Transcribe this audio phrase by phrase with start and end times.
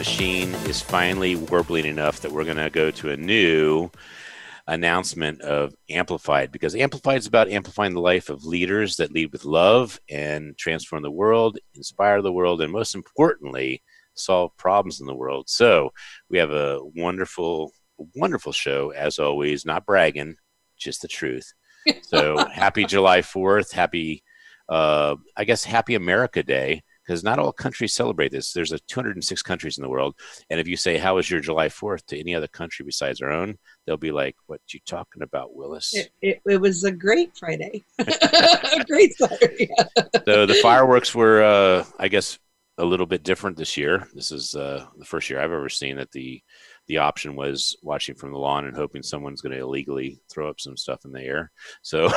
[0.00, 3.90] machine is finally warbling enough that we're going to go to a new
[4.66, 9.44] announcement of Amplified because Amplified is about amplifying the life of leaders that lead with
[9.44, 13.82] love and transform the world, inspire the world, and most importantly,
[14.14, 15.50] solve problems in the world.
[15.50, 15.90] So
[16.30, 17.70] we have a wonderful,
[18.14, 20.36] wonderful show as always, not bragging,
[20.78, 21.52] just the truth.
[22.04, 23.70] So happy July 4th.
[23.70, 24.24] Happy,
[24.66, 28.52] uh, I guess, happy America Day because not all countries celebrate this.
[28.52, 30.14] There's a 206 countries in the world,
[30.48, 33.32] and if you say how was your July 4th to any other country besides our
[33.32, 37.36] own, they'll be like, "What you talking about, Willis?" It, it, it was a great
[37.36, 39.68] Friday, a great Saturday.
[40.24, 42.38] so the fireworks were, uh, I guess,
[42.78, 44.06] a little bit different this year.
[44.14, 46.40] This is uh, the first year I've ever seen that the
[46.86, 50.60] the option was watching from the lawn and hoping someone's going to illegally throw up
[50.60, 51.50] some stuff in the air.
[51.82, 52.08] So,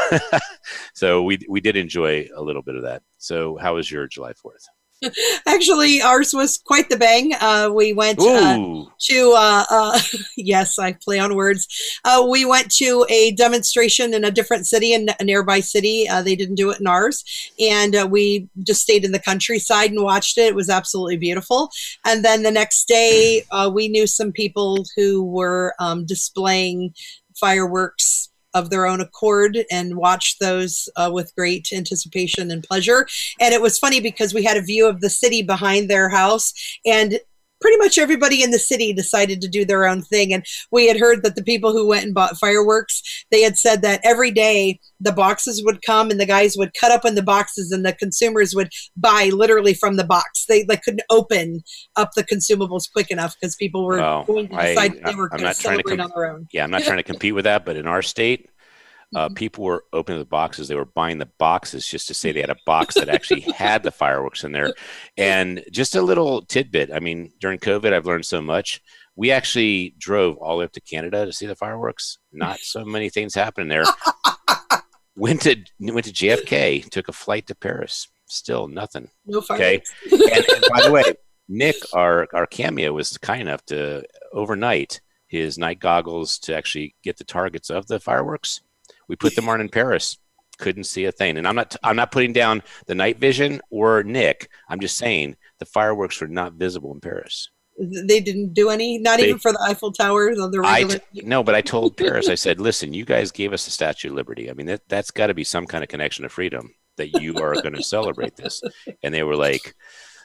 [0.93, 3.01] so we we did enjoy a little bit of that.
[3.17, 4.67] So, how was your July Fourth?
[5.47, 7.33] Actually, ours was quite the bang.
[7.39, 8.57] Uh, we went uh,
[8.99, 9.99] to, uh, uh
[10.37, 11.99] yes, I play on words.
[12.03, 16.07] Uh, we went to a demonstration in a different city, in a nearby city.
[16.07, 17.51] Uh, they didn't do it in ours.
[17.59, 20.47] And we just stayed in the countryside and watched it.
[20.47, 21.69] It was absolutely beautiful.
[22.05, 26.93] And then the next day, we knew some people who were um, displaying
[27.35, 33.07] fireworks of their own accord and watched those uh, with great anticipation and pleasure.
[33.39, 36.53] And it was funny because we had a view of the city behind their house
[36.85, 37.19] and
[37.63, 40.33] pretty much everybody in the city decided to do their own thing.
[40.33, 43.01] And we had heard that the people who went and bought fireworks,
[43.31, 46.91] they had said that every day the boxes would come and the guys would cut
[46.91, 50.45] up in the boxes and the consumers would buy literally from the box.
[50.45, 51.63] They, they couldn't open
[51.95, 53.97] up the consumables quick enough because people were
[54.27, 56.47] going to decide I, they were going to celebrate on their own.
[56.51, 58.49] Yeah, I'm not trying to compete with that, but in our state,
[59.15, 59.33] uh, mm-hmm.
[59.35, 60.67] people were opening the boxes.
[60.67, 63.83] They were buying the boxes just to say they had a box that actually had
[63.83, 64.73] the fireworks in there.
[65.17, 66.91] And just a little tidbit.
[66.93, 68.81] I mean, during COVID, I've learned so much.
[69.15, 72.17] We actually drove all the way up to Canada to see the fireworks.
[72.31, 73.85] Not so many things happening there.
[75.15, 76.89] went to went to JFK.
[76.89, 78.07] Took a flight to Paris.
[78.25, 79.09] Still nothing.
[79.25, 79.93] No fireworks.
[80.07, 80.25] Okay.
[80.33, 81.03] and, and by the way,
[81.47, 87.17] Nick, our our cameo, was kind enough to overnight his night goggles to actually get
[87.17, 88.61] the targets of the fireworks
[89.07, 90.17] we put them on in Paris.
[90.59, 91.37] Couldn't see a thing.
[91.37, 94.49] And I'm not I'm not putting down the night vision or Nick.
[94.69, 97.49] I'm just saying the fireworks were not visible in Paris.
[97.79, 100.35] They didn't do any, not they, even for the Eiffel Tower.
[100.35, 100.99] The regular...
[101.27, 104.13] no, but I told Paris, I said, listen, you guys gave us the Statue of
[104.13, 104.49] Liberty.
[104.49, 107.35] I mean, that, that's got to be some kind of connection to freedom that you
[107.37, 108.61] are going to celebrate this.
[109.01, 109.73] And they were like,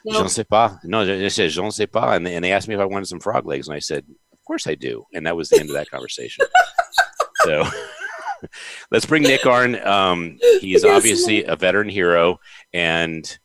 [0.05, 0.17] no.
[0.17, 0.77] je ne sais pas.
[0.83, 2.15] No, they said, je ne sais pas.
[2.15, 3.67] And they, and they asked me if I wanted some frog legs.
[3.67, 5.05] And I said, of course I do.
[5.13, 6.45] And that was the end of that conversation.
[7.43, 7.63] so
[8.91, 9.75] let's bring Nick on.
[9.85, 12.39] Um, he's obviously a veteran hero,
[12.73, 13.39] and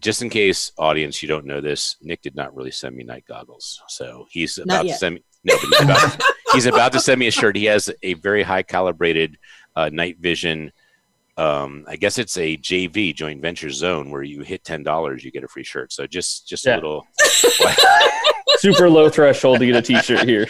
[0.00, 3.24] just in case, audience, you don't know this, Nick did not really send me night
[3.26, 5.24] goggles, so he's about to send me.
[5.44, 6.22] No, but he's about,
[6.52, 7.56] he's about to send me a shirt.
[7.56, 9.38] He has a very high calibrated
[9.76, 10.72] uh, night vision.
[11.36, 15.30] Um, I guess it's a JV joint venture zone where you hit ten dollars, you
[15.30, 15.92] get a free shirt.
[15.92, 16.74] So just just yeah.
[16.74, 17.06] a little
[18.58, 20.46] super low threshold to get a T-shirt here.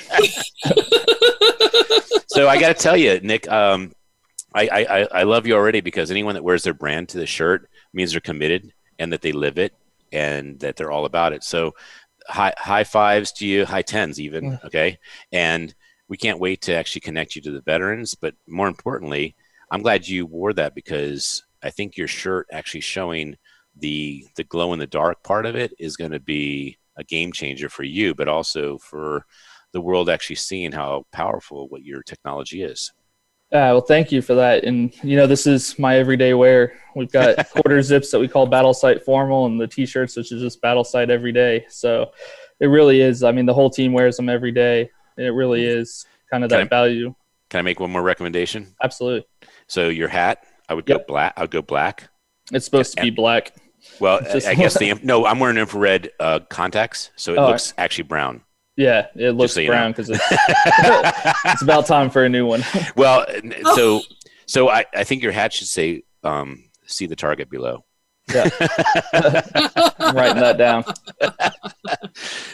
[2.28, 3.92] so I got to tell you, Nick, um,
[4.54, 7.68] I, I, I love you already because anyone that wears their brand to the shirt
[7.92, 9.74] means they're committed and that they live it
[10.12, 11.42] and that they're all about it.
[11.42, 11.74] So
[12.28, 14.98] high high fives to you, high tens even, okay?
[15.32, 15.74] And
[16.08, 19.34] we can't wait to actually connect you to the veterans, but more importantly,
[19.70, 23.36] I'm glad you wore that because I think your shirt actually showing
[23.76, 27.32] the the glow in the dark part of it is going to be a game
[27.32, 29.26] changer for you, but also for
[29.74, 32.92] the world actually seeing how powerful what your technology is.
[33.52, 34.64] Uh, well, thank you for that.
[34.64, 36.80] And you know, this is my everyday wear.
[36.96, 40.40] We've got quarter zips that we call Battle Sight Formal, and the T-shirts, which is
[40.40, 41.66] just Battle Sight every day.
[41.68, 42.12] So
[42.60, 43.22] it really is.
[43.22, 44.88] I mean, the whole team wears them every day.
[45.18, 47.14] It really is kind of can that I, value.
[47.50, 48.74] Can I make one more recommendation?
[48.82, 49.26] Absolutely.
[49.68, 51.00] So your hat, I would yep.
[51.00, 51.34] go black.
[51.36, 52.08] I'd go black.
[52.52, 53.52] It's supposed and, to be black.
[54.00, 55.26] Well, I guess the no.
[55.26, 58.42] I'm wearing infrared uh, contacts, so it oh, looks actually brown.
[58.76, 62.64] Yeah, it looks so brown because it's, it's about time for a new one.
[62.96, 63.24] well,
[63.74, 64.00] so
[64.46, 67.84] so I, I think your hat should say um, "See the target below."
[68.32, 68.48] Yeah,
[69.98, 70.84] I'm writing that down.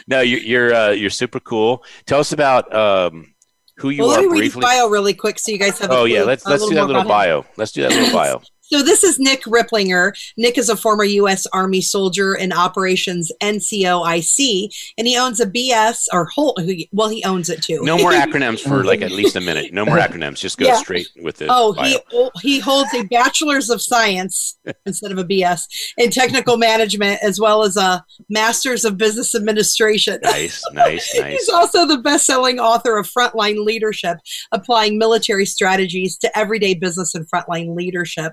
[0.07, 1.83] no, you're you're, uh, you're super cool.
[2.05, 3.33] Tell us about um,
[3.77, 4.61] who you well, are let me briefly.
[4.61, 5.89] read his bio really quick so you guys have.
[5.89, 7.45] oh a yeah, let's let's do that little bio.
[7.57, 8.41] Let's do that little bio.
[8.71, 10.13] So this is Nick Ripplinger.
[10.37, 11.45] Nick is a former U.S.
[11.47, 16.57] Army soldier in Operations NCOIC, and he owns a BS or whole.
[16.93, 17.81] Well, he owns it too.
[17.83, 19.73] No more acronyms for like at least a minute.
[19.73, 20.39] No more acronyms.
[20.39, 20.75] Just go Yeah.
[20.77, 21.47] straight with the.
[21.49, 21.97] Oh, bio.
[22.41, 25.63] he he holds a bachelor's of science instead of a BS
[25.97, 30.19] in technical management, as well as a master's of business administration.
[30.23, 34.17] nice, nice, He's also the best-selling author of Frontline Leadership:
[34.53, 38.31] Applying Military Strategies to Everyday Business and Frontline Leadership.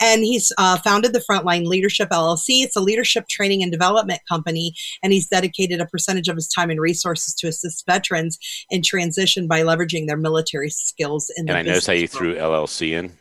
[0.00, 2.62] And he's uh, founded the Frontline Leadership LLC.
[2.62, 6.70] It's a leadership training and development company, and he's dedicated a percentage of his time
[6.70, 8.38] and resources to assist veterans
[8.70, 11.30] in transition by leveraging their military skills.
[11.36, 13.12] In the And I noticed how you threw LLC in.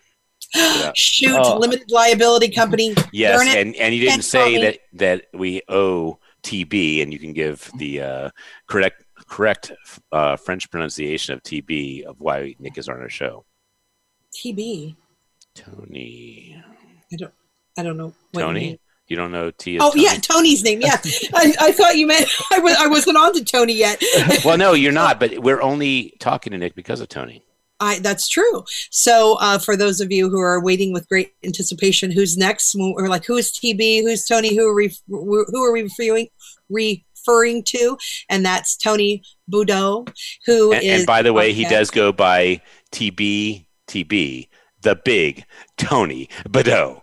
[0.96, 1.58] Shoot, Oh.
[1.58, 2.94] limited liability company.
[3.12, 3.58] Yes, it.
[3.58, 7.70] and and you didn't Can't say that that we owe TB, and you can give
[7.78, 8.30] the uh,
[8.68, 9.72] correct correct
[10.12, 13.44] uh, French pronunciation of TB of why Nick is on our show.
[14.34, 14.96] TB.
[15.56, 16.62] Tony.
[17.12, 17.34] I don't.
[17.78, 18.14] I don't know.
[18.34, 18.80] Tony.
[19.08, 19.78] You don't know T.
[19.80, 20.04] Oh Tony?
[20.04, 20.82] yeah, Tony's name.
[20.82, 20.98] Yeah,
[21.34, 24.02] I, I thought you meant I was I wasn't on to Tony yet.
[24.46, 25.20] well, no, you're not.
[25.20, 27.44] But we're only talking to Nick because of Tony.
[27.80, 28.64] I, that's true.
[28.90, 32.74] So, uh, for those of you who are waiting with great anticipation, who's next?
[32.76, 34.02] Or like, who is TB?
[34.02, 34.56] Who's Tony?
[34.56, 34.96] Who are we?
[35.08, 36.30] Who are we referring
[36.70, 37.98] referring to?
[38.30, 40.08] And that's Tony Boudreau,
[40.46, 41.00] who And, is.
[41.00, 42.62] and by the way, he does go by
[42.92, 44.48] TB TB,
[44.86, 45.44] the big
[45.78, 47.02] Tony Badeau.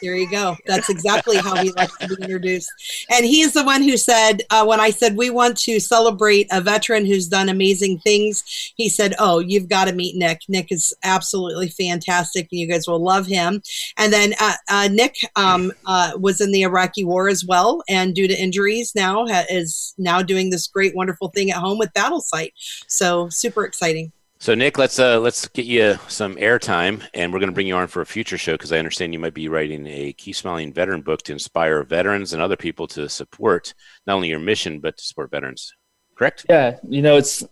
[0.00, 0.56] There you go.
[0.66, 2.70] That's exactly how he likes to be introduced.
[3.10, 6.60] And he's the one who said, uh, when I said we want to celebrate a
[6.60, 8.44] veteran who's done amazing things,
[8.76, 10.42] he said, Oh, you've got to meet Nick.
[10.48, 13.62] Nick is absolutely fantastic, and you guys will love him.
[13.96, 18.14] And then uh, uh, Nick um, uh, was in the Iraqi war as well, and
[18.14, 21.92] due to injuries, now ha- is now doing this great, wonderful thing at home with
[21.94, 22.52] Battle Sight.
[22.86, 24.12] So super exciting.
[24.40, 27.74] So Nick, let's uh, let's get you some airtime, and we're going to bring you
[27.74, 30.72] on for a future show because I understand you might be writing a Keep Smiling
[30.72, 33.74] Veteran book to inspire veterans and other people to support
[34.06, 35.74] not only your mission but to support veterans.
[36.16, 36.46] Correct?
[36.48, 37.42] Yeah, you know, it's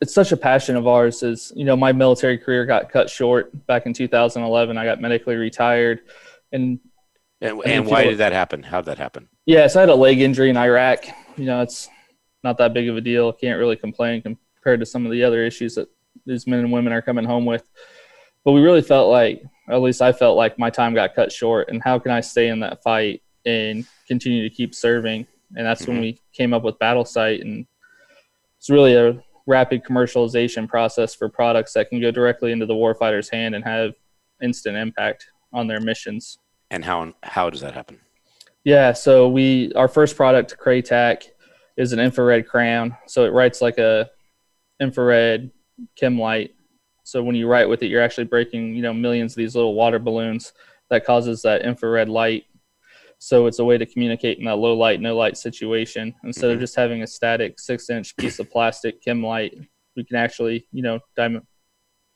[0.00, 1.24] it's such a passion of ours.
[1.24, 4.78] Is you know, my military career got cut short back in 2011.
[4.78, 6.02] I got medically retired,
[6.52, 6.78] and
[7.40, 8.62] And, I and why did that happen?
[8.62, 9.28] How did that happen?
[9.46, 11.06] yeah, so I had a leg injury in Iraq.
[11.36, 11.88] You know, it's
[12.44, 13.32] not that big of a deal.
[13.32, 15.88] Can't really complain compared to some of the other issues that
[16.26, 17.64] these men and women are coming home with.
[18.44, 21.68] But we really felt like, at least I felt like my time got cut short.
[21.70, 25.26] And how can I stay in that fight and continue to keep serving?
[25.56, 26.02] And that's when mm-hmm.
[26.02, 27.66] we came up with Battle Sight, And
[28.58, 33.28] it's really a rapid commercialization process for products that can go directly into the warfighter's
[33.28, 33.94] hand and have
[34.42, 36.38] instant impact on their missions.
[36.70, 38.00] And how how does that happen?
[38.64, 41.24] Yeah, so we our first product, Craytac,
[41.76, 42.96] is an infrared crayon.
[43.06, 44.10] So it writes like a
[44.80, 45.50] infrared
[45.96, 46.54] chem light.
[47.04, 49.74] So when you write with it, you're actually breaking, you know, millions of these little
[49.74, 50.52] water balloons
[50.90, 52.44] that causes that infrared light.
[53.18, 56.14] So it's a way to communicate in that low light, no light situation.
[56.24, 56.60] Instead of Mhm.
[56.60, 59.56] just having a static six inch piece of plastic chem light,
[59.96, 61.40] we can actually, you know, dy-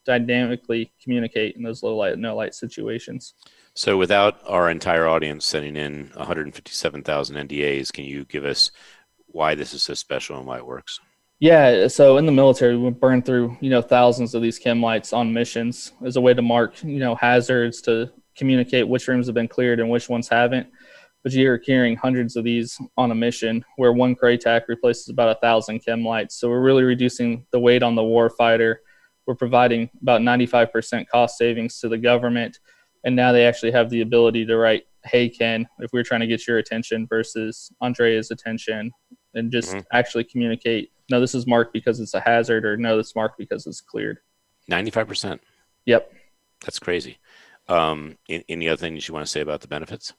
[0.04, 3.34] dynamically communicate in those low light, no light situations.
[3.74, 8.70] So without our entire audience sending in 157,000 NDAs, can you give us
[9.26, 11.00] why this is so special and why it works?
[11.40, 15.12] Yeah, so in the military, we burn through you know thousands of these chem lights
[15.12, 19.34] on missions as a way to mark you know hazards to communicate which rooms have
[19.34, 20.66] been cleared and which ones haven't.
[21.22, 25.40] But you're carrying hundreds of these on a mission, where one Craytac replaces about a
[25.40, 26.36] thousand chem lights.
[26.36, 28.76] So we're really reducing the weight on the warfighter.
[29.26, 32.58] We're providing about 95% cost savings to the government,
[33.04, 36.26] and now they actually have the ability to write, "Hey Ken, if we're trying to
[36.26, 38.90] get your attention," versus Andrea's attention,
[39.34, 39.84] and just Mhm.
[39.92, 43.38] actually communicate no this is marked because it's a hazard or no this is marked
[43.38, 44.18] because it's cleared
[44.70, 45.38] 95%.
[45.86, 46.12] yep
[46.64, 47.18] That's crazy.
[47.68, 50.12] Um, any other things you want to say about the benefits?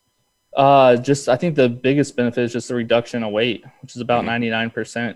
[0.58, 4.01] uh just i think the biggest benefit is just the reduction of weight which is
[4.01, 4.74] about Mhm.
[4.74, 5.15] 99%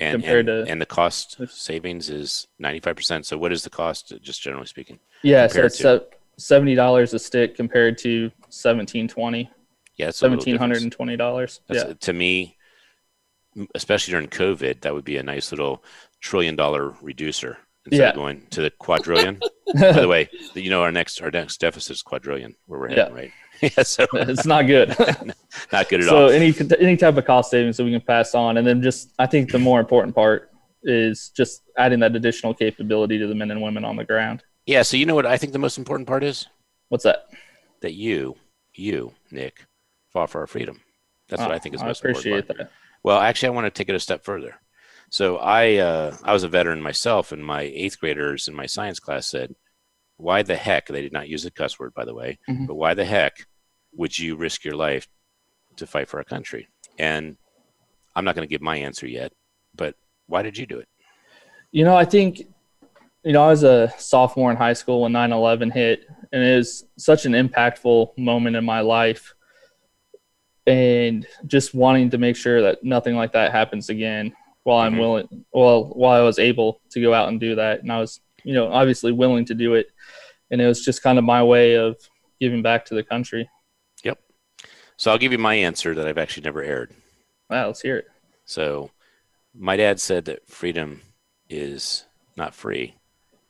[0.00, 3.24] And, Compared and, to- and the cost savings is 95%.
[3.24, 4.98] So what is the cost, just generally speaking?
[5.22, 6.00] yeah so it's uh,
[6.40, 9.48] $70 a stick compared to 1720
[9.96, 10.96] Yeah, it's a little difference.
[10.96, 12.56] $1720 yeah To me,
[13.74, 15.84] especially during COVID, that would be a nice little
[16.20, 18.08] trillion dollar reducer instead Yeah.
[18.10, 19.40] of going to the quadrillion.
[19.74, 23.14] By the way, you know our next our next deficit is quadrillion where we're heading,
[23.14, 23.32] right?
[23.60, 24.88] yeah, so it's not good
[25.72, 26.28] not good at so all.
[26.28, 29.10] So any any type of cost savings that we can pass on and then just
[29.18, 30.50] i think the more important part
[30.82, 34.82] is just adding that additional capability to the men and women on the ground yeah,
[34.82, 36.46] so you know what I think the most important part is
[36.88, 37.26] what's that
[37.82, 38.36] that you,
[38.72, 39.66] you, Nick,
[40.10, 40.80] fought for our freedom.
[41.28, 42.58] That's ah, what Oh, I think is I most appreciate important.
[42.58, 42.70] part.
[42.70, 42.70] that
[43.04, 44.56] Well, actually, I want to take it a step further.
[45.10, 48.98] So I uh, I was a veteran myself, and my eighth graders in my science
[48.98, 49.54] class said,
[50.16, 52.66] "Why the heck?" They did not use a cuss word, by the way, mm-hmm.
[52.66, 53.46] but why the heck
[53.92, 55.06] would you risk your life
[55.76, 56.66] to fight for our country?
[56.98, 57.36] And
[58.16, 59.32] I'm not going to give my answer yet,
[59.74, 59.94] but
[60.26, 60.88] why did you do it?
[61.72, 62.42] You know, I think,
[63.24, 66.56] you know, I was a sophomore in high school when 9 11 hit, and it
[66.56, 69.34] was such an impactful moment in my life.
[70.66, 75.00] And just wanting to make sure that nothing like that happens again while I'm mm-hmm.
[75.00, 77.82] willing, well, while I was able to go out and do that.
[77.82, 79.88] And I was, you know, obviously willing to do it.
[80.50, 81.96] And it was just kind of my way of
[82.40, 83.48] giving back to the country.
[84.04, 84.18] Yep.
[84.96, 86.94] So I'll give you my answer that I've actually never aired.
[87.50, 88.08] Wow, let's hear it.
[88.46, 88.90] So
[89.54, 91.02] my dad said that freedom
[91.48, 92.06] is
[92.36, 92.96] not free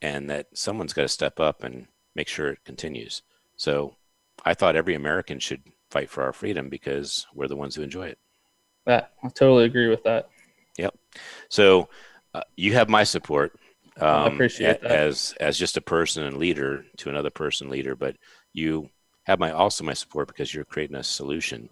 [0.03, 3.23] and that someone's got to step up and make sure it continues.
[3.57, 3.97] So
[4.45, 5.63] I thought every American should
[5.95, 8.19] fight for our freedom because we're the ones who enjoy it.
[8.85, 10.29] Yeah, I totally agree with that.
[10.77, 10.95] Yep.
[11.49, 11.89] So
[12.35, 13.53] uh, you have my support.
[14.01, 14.91] Um, I appreciate that.
[14.91, 18.17] As as just a person and leader to another person leader, but
[18.53, 18.91] you
[19.27, 21.69] have my also my support because you're creating a solution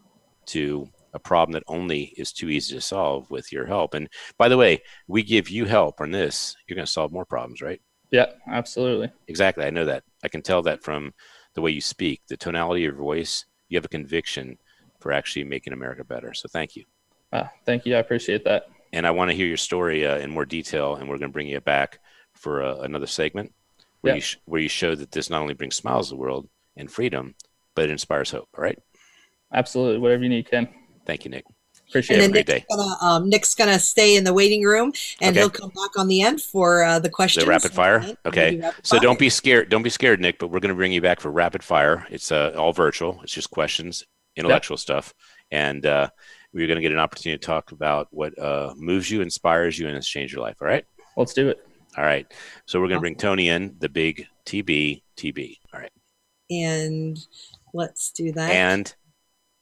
[0.46, 3.94] to a problem that only is too easy to solve with your help.
[3.94, 7.26] And by the way, we give you help on this, you're going to solve more
[7.26, 7.80] problems, right?
[8.12, 9.10] Yeah, absolutely.
[9.26, 9.64] Exactly.
[9.64, 10.04] I know that.
[10.24, 11.12] I can tell that from
[11.54, 13.44] the way you speak, the tonality of your voice.
[13.72, 14.58] You have a conviction
[15.00, 16.34] for actually making America better.
[16.34, 16.84] So thank you.
[17.32, 17.96] Uh, thank you.
[17.96, 18.66] I appreciate that.
[18.92, 21.32] And I want to hear your story uh, in more detail, and we're going to
[21.32, 21.98] bring you back
[22.34, 23.54] for uh, another segment
[24.02, 24.16] where, yeah.
[24.16, 26.90] you sh- where you show that this not only brings smiles to the world and
[26.90, 27.34] freedom,
[27.74, 28.48] but it inspires hope.
[28.56, 28.78] All right?
[29.54, 29.98] Absolutely.
[30.00, 30.68] Whatever you need, Ken.
[31.06, 31.46] Thank you, Nick.
[31.92, 32.49] Appreciate and it.
[32.49, 35.40] Nick's gonna, um, Nick's gonna stay in the waiting room, and okay.
[35.40, 37.44] he'll come back on the end for uh, the questions.
[37.44, 38.16] The rapid fire.
[38.25, 38.56] Okay.
[38.56, 39.02] Rapid so fire.
[39.02, 39.68] don't be scared.
[39.68, 40.38] Don't be scared, Nick.
[40.38, 42.06] But we're gonna bring you back for rapid fire.
[42.08, 43.20] It's uh, all virtual.
[43.22, 44.06] It's just questions,
[44.37, 44.80] intellectual yep.
[44.80, 45.14] stuff,
[45.50, 46.08] and uh,
[46.54, 49.94] we're gonna get an opportunity to talk about what uh, moves you, inspires you, and
[49.94, 50.56] has changed your life.
[50.62, 50.87] All right.
[51.18, 51.62] Let's do it.
[51.99, 52.26] All right.
[52.64, 55.58] So we're gonna bring Tony in, the big TB TB.
[55.75, 55.92] All right.
[56.50, 57.18] And
[57.75, 58.50] let's do that.
[58.50, 58.94] And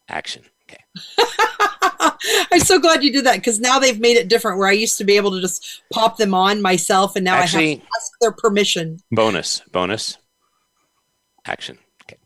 [0.08, 0.44] action.
[0.70, 0.84] Okay.
[2.52, 4.58] I'm so glad you did that because now they've made it different.
[4.58, 7.66] Where I used to be able to just pop them on myself, and now Actually,
[7.66, 8.98] I have to ask their permission.
[9.10, 10.16] Bonus, bonus,
[11.46, 11.78] action.
[12.04, 12.18] Okay.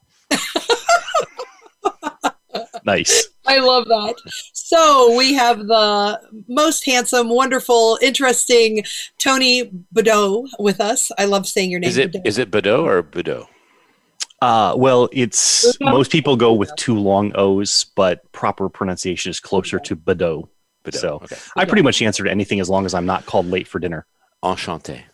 [2.84, 3.28] nice.
[3.46, 4.14] I love that.
[4.52, 8.84] So we have the most handsome, wonderful, interesting
[9.18, 11.10] Tony Boudot with us.
[11.18, 11.88] I love saying your name.
[11.88, 13.46] Is it is it Boudot or Boudot?
[14.44, 19.78] Uh, well, it's most people go with two long O's, but proper pronunciation is closer
[19.78, 20.50] to Badeau.
[20.90, 21.36] So okay.
[21.56, 24.06] I pretty much answer to anything as long as I'm not called late for dinner.
[24.44, 25.04] Enchanté.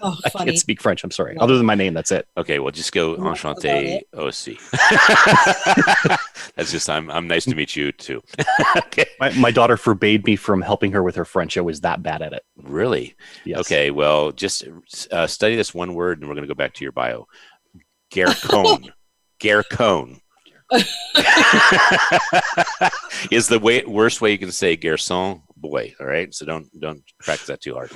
[0.00, 1.02] Oh, I can't speak French.
[1.02, 1.36] I'm sorry.
[1.38, 2.28] Other than my name, that's it.
[2.36, 4.58] Okay, well, just go enchanté aussi.
[6.54, 8.22] that's just I'm I'm nice to meet you too.
[8.76, 9.06] okay.
[9.18, 11.58] My, my daughter forbade me from helping her with her French.
[11.58, 12.44] I was that bad at it.
[12.56, 13.16] Really?
[13.44, 13.60] Yes.
[13.60, 13.90] Okay.
[13.90, 14.64] Well, just
[15.10, 17.26] uh, study this one word, and we're going to go back to your bio.
[18.14, 18.92] Garcon.
[19.40, 20.20] Garcon.
[23.30, 25.94] is the way worst way you can say garçon boy.
[25.98, 27.90] All right, so don't don't practice that too hard.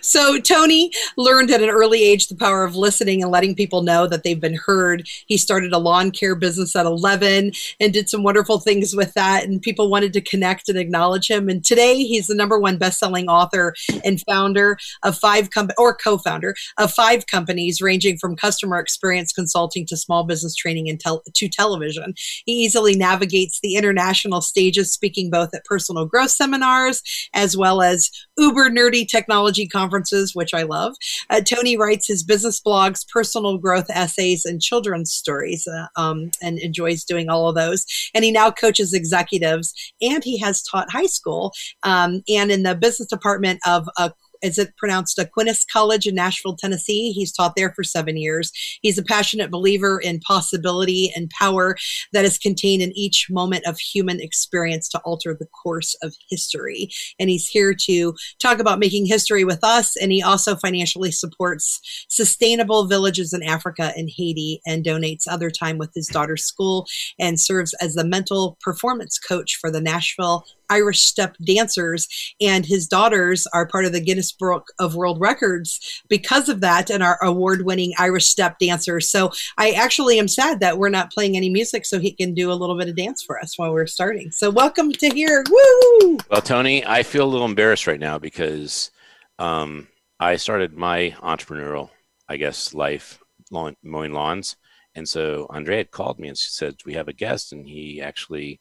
[0.00, 4.06] So Tony learned at an early age the power of listening and letting people know
[4.06, 5.08] that they've been heard.
[5.26, 9.44] He started a lawn care business at 11 and did some wonderful things with that
[9.44, 13.28] and people wanted to connect and acknowledge him and today he's the number one best-selling
[13.28, 19.32] author and founder of five com- or co-founder of five companies ranging from customer experience
[19.32, 22.14] consulting to small business training and tel- to television.
[22.44, 27.02] He easily navigates the international stages speaking both at personal growth seminars
[27.34, 30.96] as well as uber nerdy technology technology conferences, which I love.
[31.30, 36.58] Uh, Tony writes his business blogs, personal growth essays, and children's stories, uh, um, and
[36.58, 37.86] enjoys doing all of those.
[38.14, 42.74] And he now coaches executives, and he has taught high school um, and in the
[42.74, 47.12] business department of a is it pronounced Aquinas College in Nashville, Tennessee.
[47.12, 48.52] He's taught there for seven years.
[48.82, 51.76] He's a passionate believer in possibility and power
[52.12, 56.88] that is contained in each moment of human experience to alter the course of history.
[57.18, 59.96] And he's here to talk about making history with us.
[59.96, 65.78] And he also financially supports sustainable villages in Africa and Haiti and donates other time
[65.78, 66.86] with his daughter's school
[67.18, 72.08] and serves as the mental performance coach for the Nashville Irish step dancers,
[72.40, 76.88] and his daughters are part of the Guinness Book of World Records because of that
[76.90, 79.10] and are award winning Irish step dancers.
[79.10, 82.50] So I actually am sad that we're not playing any music so he can do
[82.50, 84.30] a little bit of dance for us while we're starting.
[84.30, 85.44] So welcome to here.
[85.50, 86.18] Woo!
[86.30, 88.90] Well, Tony, I feel a little embarrassed right now because
[89.38, 91.90] um, I started my entrepreneurial,
[92.28, 93.18] I guess, life
[93.50, 94.56] lawn, mowing lawns
[94.94, 98.00] And so Andrea had called me and she said, "We have a guest," and he
[98.00, 98.60] actually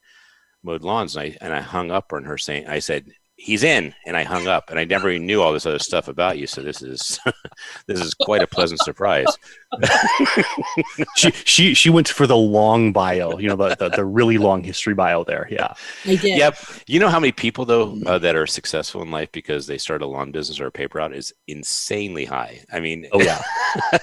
[0.64, 1.16] mowed lawns.
[1.16, 4.24] And I and I hung up on her saying, "I said he's in," and I
[4.24, 4.70] hung up.
[4.70, 6.48] And I never even knew all this other stuff about you.
[6.48, 7.20] So this is
[7.88, 9.28] this is quite a pleasant surprise.
[11.16, 14.64] she she she went for the long bio, you know, the, the, the really long
[14.64, 15.48] history bio there.
[15.50, 15.74] Yeah,
[16.06, 16.38] I did.
[16.38, 16.58] Yep.
[16.88, 20.02] You know how many people though uh, that are successful in life because they start
[20.02, 22.64] a lawn business or a paper route is insanely high.
[22.72, 23.42] I mean, oh yeah.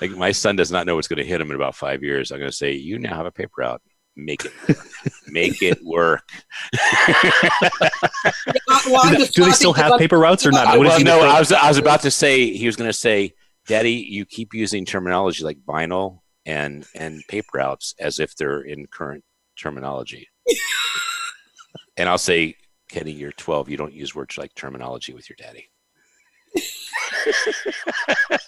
[0.00, 2.30] like my son does not know what's going to hit him in about five years.
[2.30, 3.82] I'm going to say, you now have a paper route.
[4.16, 4.86] Make it work.
[5.28, 6.26] Make it work.
[9.32, 10.78] Do they still have paper routes or not?
[10.78, 13.34] Well, no, I was, I was about to say, he was going to say,
[13.66, 18.86] Daddy, you keep using terminology like vinyl and, and paper routes as if they're in
[18.86, 19.22] current
[19.58, 20.28] terminology.
[21.98, 22.56] and I'll say,
[22.88, 23.68] Kenny, you're 12.
[23.68, 25.68] You don't use words like terminology with your daddy.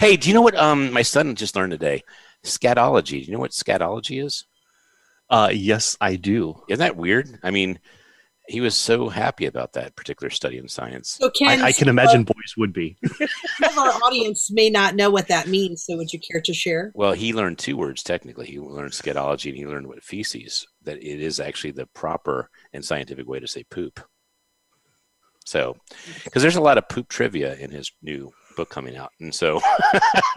[0.00, 2.02] hey, do you know what um, my son just learned today?
[2.44, 3.10] Scatology.
[3.10, 4.44] Do you know what scatology is?
[5.30, 6.62] Uh, yes, I do.
[6.68, 7.38] Isn't that weird?
[7.42, 7.78] I mean,
[8.48, 11.18] he was so happy about that particular study in science.
[11.20, 12.96] So Ken, I, I, can imagine uh, boys would be.
[13.76, 15.84] our audience may not know what that means.
[15.84, 16.90] So would you care to share?
[16.94, 18.46] Well, he learned two words technically.
[18.46, 22.82] He learned scatology and he learned what feces, that it is actually the proper and
[22.82, 24.00] scientific way to say poop.
[25.44, 25.76] So,
[26.24, 29.12] because there's a lot of poop trivia in his new book coming out.
[29.20, 29.60] And so,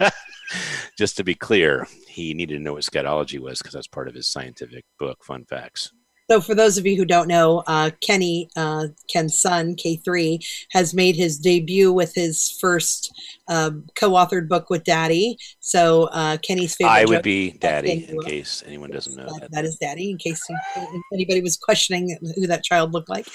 [0.98, 4.14] just to be clear, he needed to know what scatology was because that's part of
[4.14, 5.92] his scientific book, Fun Facts.
[6.30, 10.38] So, for those of you who don't know, uh, Kenny, uh, Ken's son, K3,
[10.70, 13.12] has made his debut with his first
[13.48, 15.36] uh, co-authored book with Daddy.
[15.58, 16.92] So, uh, Kenny's favorite.
[16.92, 19.50] I would be Daddy, in case anyone doesn't know that.
[19.50, 20.40] That is Daddy, in case
[21.12, 23.26] anybody was questioning who that child looked like.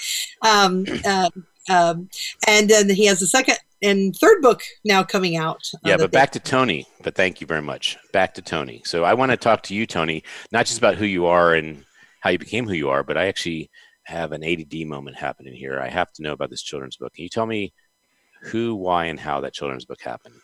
[0.42, 1.30] Um, uh,
[1.68, 2.08] um,
[2.46, 5.60] and then he has a second and third book now coming out.
[5.74, 6.86] Uh, yeah, but back to Tony.
[7.02, 7.96] But thank you very much.
[8.12, 8.82] Back to Tony.
[8.84, 11.84] So I want to talk to you, Tony, not just about who you are and
[12.20, 13.70] how you became who you are, but I actually
[14.04, 15.80] have an ADD moment happening here.
[15.80, 17.12] I have to know about this children's book.
[17.14, 17.72] Can you tell me
[18.42, 20.34] who, why, and how that children's book happened?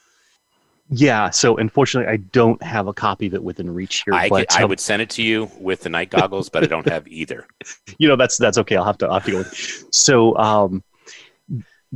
[0.91, 4.13] Yeah, so unfortunately, I don't have a copy of it within reach here.
[4.13, 6.63] I, but, could, I um, would send it to you with the night goggles, but
[6.63, 7.47] I don't have either.
[7.97, 8.77] You know, that's that's okay.
[8.77, 9.39] I'll have to I'll have to go.
[9.39, 9.87] With.
[9.91, 10.85] So, um,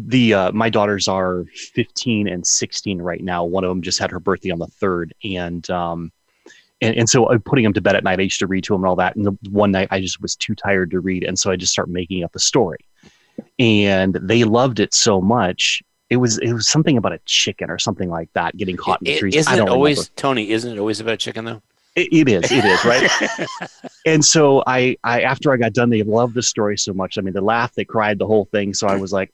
[0.06, 3.44] the uh, my daughters are 15 and 16 right now.
[3.44, 6.12] One of them just had her birthday on the third, and um,
[6.80, 8.20] and, and so I'm putting them to bed at night.
[8.20, 9.16] I used to read to them and all that.
[9.16, 11.72] And the one night I just was too tired to read, and so I just
[11.72, 12.78] start making up a story.
[13.58, 15.82] And they loved it so much.
[16.10, 19.12] It was it was something about a chicken or something like that getting caught in
[19.12, 19.36] the trees.
[19.36, 20.12] Isn't it always remember.
[20.16, 20.50] Tony?
[20.50, 21.62] Isn't it always about chicken though?
[21.96, 22.52] It, it is.
[22.52, 23.48] It is right.
[24.06, 27.18] and so I, I after I got done, they loved the story so much.
[27.18, 28.72] I mean, they laughed, they cried, the whole thing.
[28.72, 29.32] So I was like,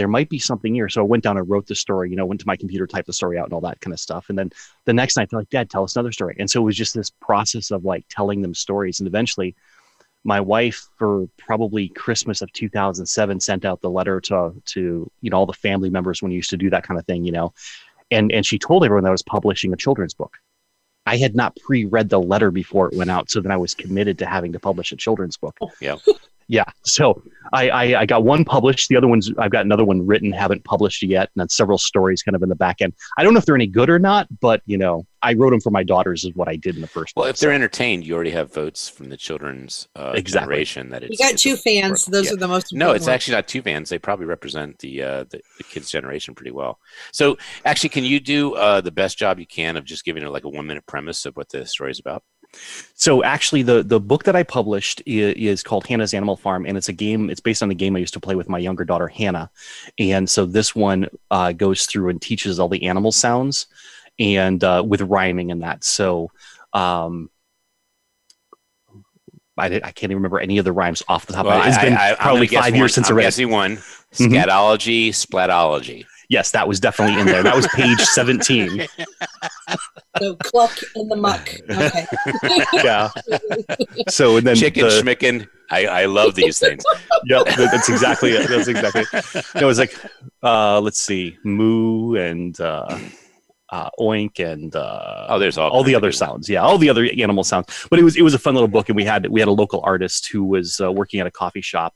[0.00, 0.88] there might be something here.
[0.88, 3.06] So I went down and wrote the story, you know, went to my computer, typed
[3.06, 4.30] the story out and all that kind of stuff.
[4.30, 4.50] And then
[4.86, 6.36] the next night they're like, Dad, tell us another story.
[6.38, 8.98] And so it was just this process of like telling them stories.
[8.98, 9.54] And eventually
[10.24, 15.36] my wife for probably Christmas of 2007 sent out the letter to, to, you know,
[15.36, 17.52] all the family members when you used to do that kind of thing, you know,
[18.10, 20.38] and, and she told everyone that I was publishing a children's book.
[21.04, 24.18] I had not pre-read the letter before it went out, so then I was committed
[24.20, 25.58] to having to publish a children's book.
[25.60, 25.96] Oh, yeah
[26.50, 26.64] yeah.
[26.84, 28.88] So I, I, I got one published.
[28.88, 32.22] The other ones I've got another one written, haven't published yet, and then several stories
[32.24, 32.92] kind of in the back end.
[33.16, 35.60] I don't know if they're any good or not, but you know, I wrote them
[35.60, 37.14] for my daughters is what I did in the first.
[37.14, 40.46] Well, if they're entertained, you already have votes from the children's uh, exactly.
[40.46, 41.20] generation that it's.
[41.20, 42.04] You got two fans.
[42.06, 42.32] Those yeah.
[42.32, 42.72] are the most.
[42.72, 43.08] No, it's ones.
[43.08, 43.88] actually not two fans.
[43.88, 46.80] They probably represent the, uh, the, the kids' generation pretty well.
[47.12, 50.30] So, actually, can you do uh, the best job you can of just giving it
[50.30, 52.24] like a one minute premise of what the story is about?
[52.94, 56.76] So actually, the the book that I published is, is, called Hannah's Animal Farm, and
[56.76, 57.30] it's a game.
[57.30, 59.50] It's based on the game I used to play with my younger daughter Hannah,
[59.98, 63.66] and so this one uh, goes through and teaches all the animal sounds,
[64.18, 65.84] and uh, with rhyming and that.
[65.84, 66.30] So.
[66.72, 67.30] Um,
[69.58, 71.70] I, I, can't even remember any of the rhymes off the top well, of my
[71.70, 71.74] head.
[71.74, 73.22] It's been I, probably five years since I'm I read.
[73.24, 74.32] Guessing one, mm-hmm.
[74.32, 75.36] scatology, mm-hmm.
[75.36, 77.42] splatology yes, that was definitely in there.
[77.42, 78.88] That was page 17.
[80.18, 81.50] So cluck in the muck.
[81.68, 82.06] Okay.
[82.84, 83.10] yeah.
[84.08, 85.46] So and then chicken the, schmicken.
[85.70, 86.82] I, I love these things.
[87.26, 88.48] yep, that's exactly it.
[88.48, 89.62] That's exactly it.
[89.62, 89.94] It was like,
[90.42, 92.98] uh, let's see, moo and uh,
[93.68, 96.48] uh, oink and uh, oh, there's all, all the other sounds.
[96.48, 97.86] Yeah, all the other animal sounds.
[97.88, 99.52] But it was it was a fun little book, and we had we had a
[99.52, 101.94] local artist who was uh, working at a coffee shop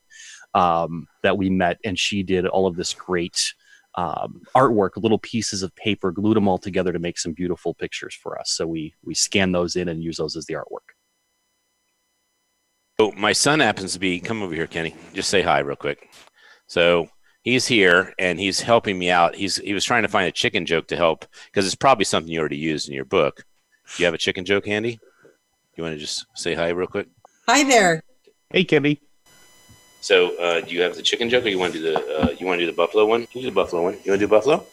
[0.54, 3.54] um, that we met, and she did all of this great
[3.96, 8.14] um, artwork, little pieces of paper, glued them all together to make some beautiful pictures
[8.14, 8.50] for us.
[8.50, 10.94] So we we scan those in and use those as the artwork.
[12.98, 14.20] So my son happens to be.
[14.20, 14.94] Come over here, Kenny.
[15.12, 16.11] Just say hi real quick.
[16.66, 17.09] So
[17.42, 19.35] he's here and he's helping me out.
[19.35, 22.33] He's he was trying to find a chicken joke to help because it's probably something
[22.33, 23.44] you already used in your book.
[23.96, 24.98] Do you have a chicken joke handy?
[25.76, 27.09] You want to just say hi real quick?
[27.48, 28.02] Hi there.
[28.50, 29.00] Hey, Kimmy.
[30.04, 32.30] So, uh, do you have the chicken joke, or you want to do the uh,
[32.38, 33.22] you want to do the buffalo one?
[33.32, 33.94] You do the buffalo one.
[34.04, 34.66] You want to do buffalo?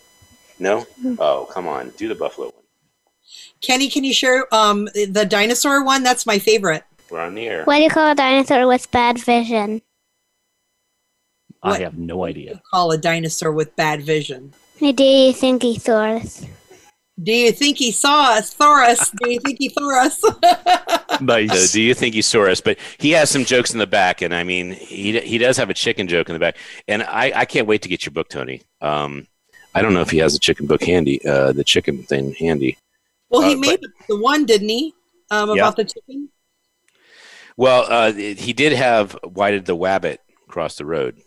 [0.60, 0.86] No.
[1.20, 2.63] Oh, come on, do the buffalo one.
[3.62, 6.04] Kenny, can you share um, the dinosaur one?
[6.04, 6.84] That's my favorite.
[7.10, 7.63] We're on the air.
[7.63, 9.82] What do you call a dinosaur with bad vision?
[11.63, 12.62] I What- have no idea.
[12.70, 14.54] Call a dinosaur with bad vision.
[17.22, 18.54] Do you think he saw us?
[18.56, 20.20] Do you think he saw us?
[20.22, 20.22] Thoris?
[20.22, 21.22] Do you think he saw us?
[21.22, 21.52] Nice.
[21.72, 22.62] So, do you think he saw us?
[22.62, 25.70] But he has some jokes in the back, and I mean, he he does have
[25.70, 26.58] a chicken joke in the back,
[26.88, 28.62] and I I can't wait to get your book, Tony.
[28.82, 29.28] Um,
[29.76, 32.78] I don't know if he has a chicken book handy, uh, the chicken thing handy.
[33.30, 33.80] well, he Uh, made
[34.10, 34.94] the one, didn't he?
[35.30, 35.56] Um, Yeah.
[35.64, 36.30] about the chicken.
[37.58, 41.18] Well, uh, he did have why did the wabbit cross the road?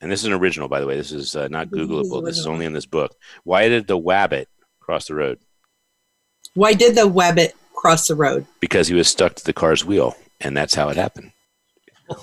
[0.00, 0.96] And this is an original, by the way.
[0.96, 2.24] This is uh, not Googleable.
[2.24, 3.14] This is only in this book.
[3.44, 4.46] Why did the wabbit
[4.82, 5.38] cross the road?
[6.54, 8.46] Why did the wabbit cross the road?
[8.60, 11.32] Because he was stuck to the car's wheel, and that's how it happened.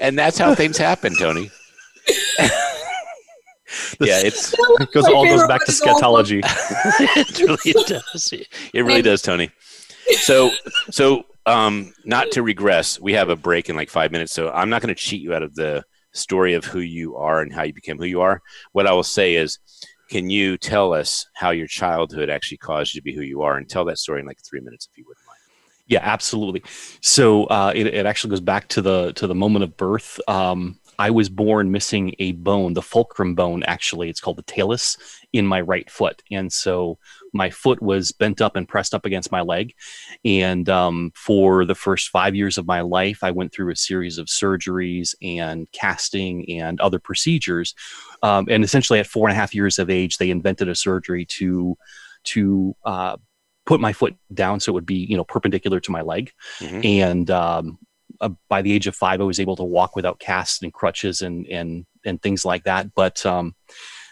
[0.00, 1.50] and that's how things happen, Tony.
[4.00, 6.40] yeah, it's It goes all goes back to one scatology.
[7.16, 8.32] it really does.
[8.74, 9.50] It really does, Tony.
[10.20, 10.50] So,
[10.90, 14.32] so um, not to regress, we have a break in like five minutes.
[14.32, 15.84] So I'm not going to cheat you out of the
[16.18, 18.42] story of who you are and how you became who you are.
[18.72, 19.58] What I will say is,
[20.10, 23.56] can you tell us how your childhood actually caused you to be who you are,
[23.56, 25.38] and tell that story in like three minutes, if you wouldn't mind.
[25.86, 26.62] Yeah, absolutely.
[27.00, 30.20] So uh, it, it actually goes back to the to the moment of birth.
[30.28, 33.62] Um, I was born missing a bone, the fulcrum bone.
[33.64, 34.96] Actually, it's called the talus
[35.32, 36.98] in my right foot, and so
[37.32, 39.74] my foot was bent up and pressed up against my leg.
[40.24, 44.18] And um, for the first five years of my life, I went through a series
[44.18, 47.74] of surgeries and casting and other procedures.
[48.22, 51.24] Um, and essentially, at four and a half years of age, they invented a surgery
[51.26, 51.76] to
[52.24, 53.16] to uh,
[53.66, 56.84] put my foot down so it would be you know perpendicular to my leg Mhm.
[56.84, 57.78] and um,
[58.20, 61.22] uh, by the age of five i was able to walk without casts and crutches
[61.22, 63.54] and and and things like that but um,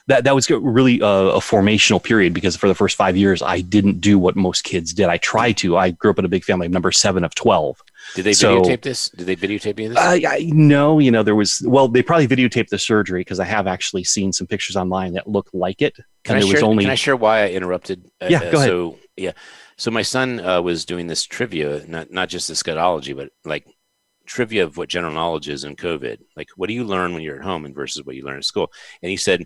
[0.08, 3.60] that that was really a, a formational period because for the first five years i
[3.60, 6.44] didn't do what most kids did i tried to i grew up in a big
[6.44, 7.80] family of number seven of 12
[8.14, 9.08] Did they So- videotape this?
[9.10, 9.98] Did they videotape of this?
[9.98, 13.44] I, I no, you know, there was well, they probably videotaped the surgery because I
[13.46, 15.96] have actually seen some pictures online that look like it.
[16.22, 18.04] Can and I, share, only can I share why I interrupted?
[18.22, 18.68] Uh, Yeah, uh, go ahead.
[18.68, 19.32] So yeah,
[19.76, 23.66] so my son uh, was doing this trivia, not not just the scatology, but like
[24.26, 26.18] trivia of what general knowledge is in COVID.
[26.36, 28.44] Like, what do you learn when you're at home and versus what you learn at
[28.44, 28.72] school?
[29.02, 29.44] And he said,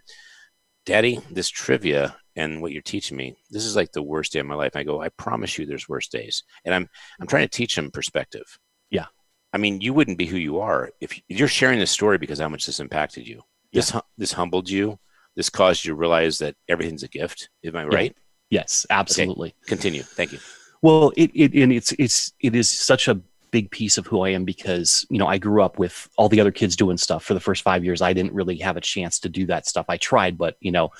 [0.87, 4.47] "Daddy, this trivia and what you're teaching me, this is like the worst day of
[4.47, 6.89] my life." I go, "I promise you, there's worse days." And I'm
[7.21, 8.59] I'm trying to teach him perspective.
[8.91, 9.07] Yeah.
[9.53, 12.49] I mean, you wouldn't be who you are if you're sharing this story because how
[12.49, 13.43] much this impacted you.
[13.73, 14.99] This this humbled you.
[15.37, 17.51] This caused you to realize that everything's a gift.
[17.65, 18.17] Am I right?
[18.51, 19.55] yes, absolutely.
[19.67, 20.03] Continue.
[20.03, 20.39] Thank you.
[20.83, 24.31] Well, it, it and it's it's it is such a big piece of who I
[24.31, 27.35] am because you know I grew up with all the other kids doing stuff for
[27.35, 28.03] the first five years.
[28.03, 29.87] I didn't really have a chance to do that stuff.
[29.89, 30.91] I tried, but you know,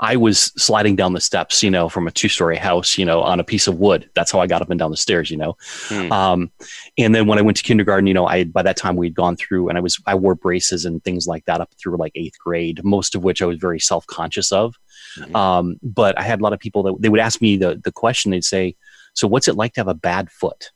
[0.00, 3.38] I was sliding down the steps, you know, from a two-story house, you know, on
[3.38, 4.08] a piece of wood.
[4.14, 5.56] That's how I got up and down the stairs, you know.
[5.88, 6.10] Hmm.
[6.10, 6.50] Um,
[6.96, 9.36] and then when I went to kindergarten, you know, I by that time we'd gone
[9.36, 12.38] through, and I was I wore braces and things like that up through like eighth
[12.38, 14.74] grade, most of which I was very self-conscious of.
[15.18, 15.34] Mhm.
[15.34, 17.92] Um, but I had a lot of people that they would ask me the the
[17.92, 18.30] question.
[18.30, 18.76] They'd say,
[19.12, 20.70] "So what's it like to have a bad foot?"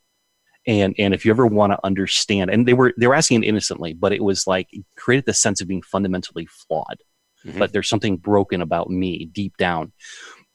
[0.66, 3.46] And and if you ever want to understand, and they were they were asking it
[3.46, 7.02] innocently, but it was like it created the sense of being fundamentally flawed.
[7.44, 7.58] Mhm.
[7.58, 9.92] But there's something broken about me deep down,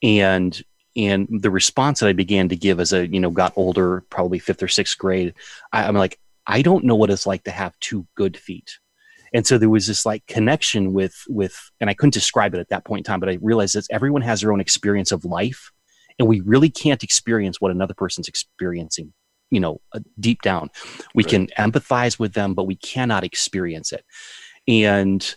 [0.01, 0.61] and
[0.95, 4.39] and the response that I began to give as I you know got older, probably
[4.39, 5.35] fifth or sixth grade,
[5.71, 8.79] I, I'm like, I don't know what it's like to have two good feet
[9.33, 12.69] and so there was this like connection with with and i couldn't describe it at
[12.69, 15.71] that point in time but i realized that everyone has their own experience of life
[16.17, 19.13] and we really can't experience what another person's experiencing
[19.51, 20.69] you know uh, deep down
[21.13, 21.29] we Right.
[21.29, 24.05] can empathize with them but we cannot experience it
[24.67, 25.35] and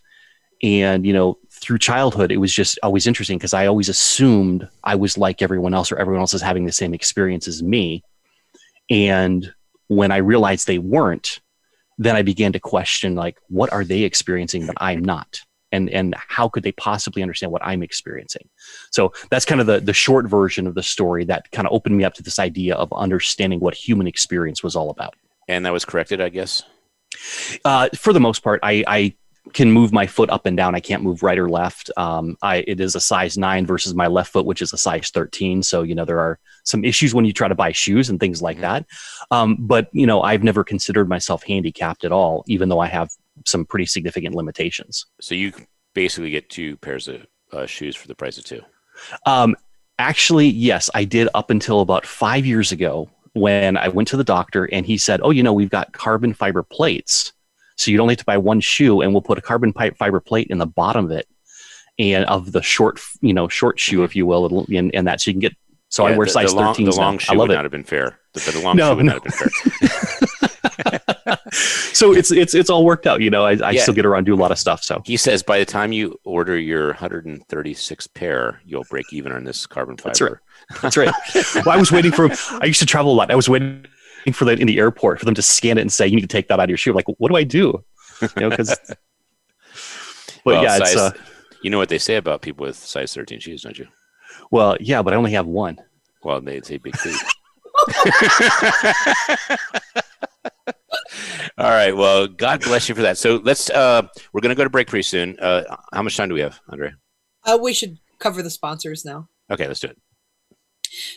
[0.62, 4.94] and you know through childhood it was just always interesting because i always assumed i
[4.94, 8.02] was like everyone else or everyone else is having the same experience as me
[8.90, 9.52] and
[9.88, 11.40] when i realized they weren't
[11.98, 15.42] then I began to question like, what are they experiencing that I'm not?
[15.72, 18.48] And, and how could they possibly understand what I'm experiencing?
[18.90, 21.96] So that's kind of the, the short version of the story that kind of opened
[21.96, 25.14] me up to this idea of understanding what human experience was all about.
[25.48, 26.62] And that was corrected, I guess.
[27.64, 29.14] Uh, for the most part, I, I
[29.52, 30.74] can move my foot up and down.
[30.74, 31.90] I can't move right or left.
[31.96, 35.10] Um, I it is a size nine versus my left foot, which is a size
[35.10, 35.62] thirteen.
[35.62, 38.40] So you know there are some issues when you try to buy shoes and things
[38.40, 38.62] like mm-hmm.
[38.62, 38.86] that.
[39.30, 43.10] Um, but you know I've never considered myself handicapped at all, even though I have
[43.46, 45.06] some pretty significant limitations.
[45.20, 45.52] So you
[45.94, 48.62] basically get two pairs of uh, shoes for the price of two.
[49.26, 49.56] Um,
[49.98, 54.24] actually, yes, I did up until about five years ago when I went to the
[54.24, 57.32] doctor and he said, "Oh, you know, we've got carbon fiber plates."
[57.76, 60.20] So you'd only have to buy one shoe, and we'll put a carbon pipe fiber
[60.20, 61.26] plate in the bottom of it,
[61.98, 65.30] and of the short, you know, short shoe, if you will, and, and that so
[65.30, 65.56] you can get.
[65.88, 66.86] So yeah, I wear the, size the long, 13.
[66.86, 67.54] The long shoe would it.
[67.54, 68.18] not have been fair.
[68.32, 69.12] The, the long no, shoe would no.
[69.12, 69.50] not have
[69.80, 70.91] been fair.
[71.92, 73.20] so it's it's it's all worked out.
[73.20, 73.82] You know, I, I yeah.
[73.82, 74.82] still get around do a lot of stuff.
[74.82, 79.44] So he says by the time you order your 136 pair, you'll break even on
[79.44, 80.40] this carbon fiber.
[80.80, 81.14] That's right.
[81.34, 81.66] That's right.
[81.66, 82.30] well, I was waiting for.
[82.60, 83.30] I used to travel a lot.
[83.30, 83.84] I was waiting
[84.32, 86.26] for that in the airport for them to scan it and say you need to
[86.26, 86.92] take that out of your shoe.
[86.92, 87.84] I'm like, what do I do?
[88.20, 88.68] You know, because.
[88.86, 88.98] but
[90.44, 91.00] well, yeah, size, it's.
[91.00, 91.12] Uh,
[91.62, 93.86] you know what they say about people with size 13 shoes, don't you?
[94.50, 95.78] Well, yeah, but I only have one.
[96.22, 97.16] Well, they say big feet.
[101.58, 101.96] All right.
[101.96, 103.18] Well, God bless you for that.
[103.18, 103.70] So let's.
[103.70, 105.38] uh We're going to go to break pretty soon.
[105.40, 106.92] Uh How much time do we have, Andre?
[107.44, 109.28] Uh, we should cover the sponsors now.
[109.50, 109.98] Okay, let's do it.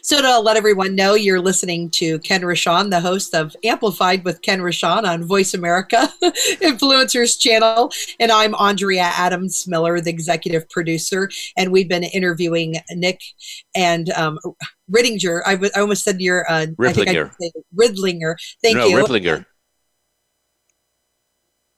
[0.01, 4.41] So to let everyone know, you're listening to Ken Rochon, the host of Amplified with
[4.41, 7.91] Ken Rochon on Voice America Influencers channel.
[8.19, 11.29] And I'm Andrea Adams Miller, the executive producer.
[11.57, 13.21] And we've been interviewing Nick
[13.75, 14.39] and um,
[14.89, 15.41] Riddinger.
[15.45, 17.31] I, w- I almost said your uh, Ridlinger.
[17.75, 18.35] Ridlinger.
[18.61, 18.97] Thank no, you.
[18.97, 19.45] Ridlinger.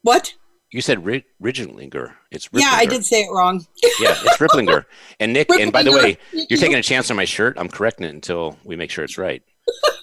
[0.07, 0.35] What?
[0.71, 2.13] You said Rid- Ridlinger.
[2.31, 2.61] It's Riplinger.
[2.61, 3.65] yeah, I did say it wrong.
[3.99, 4.85] yeah, it's Ripplinger.
[5.19, 5.63] And Nick, Riplinger.
[5.63, 7.57] and by the way, you're taking a chance on my shirt.
[7.59, 9.43] I'm correcting it until we make sure it's right.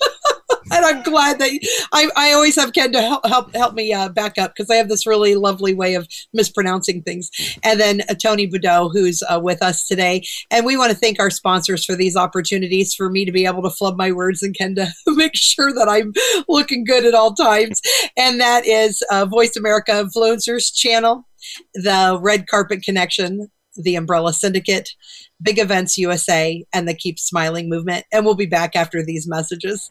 [0.71, 1.51] and I'm glad that
[1.93, 4.77] I, I always have Ken to help help, help me uh, back up because I
[4.77, 7.31] have this really lovely way of mispronouncing things.
[7.63, 11.21] And then uh, Tony Boudreau, who's uh, with us today, and we want to thank
[11.21, 14.57] our sponsors for these opportunities for me to be able to flub my words and
[14.57, 16.13] Ken to make sure that I'm
[16.49, 17.81] looking good at all times.
[18.17, 21.27] And that is uh, Voice America Influencers Channel,
[21.75, 24.91] the Red Carpet Connection, the Umbrella Syndicate,
[25.43, 28.05] Big Events USA, and the Keep Smiling Movement.
[28.13, 29.91] And we'll be back after these messages.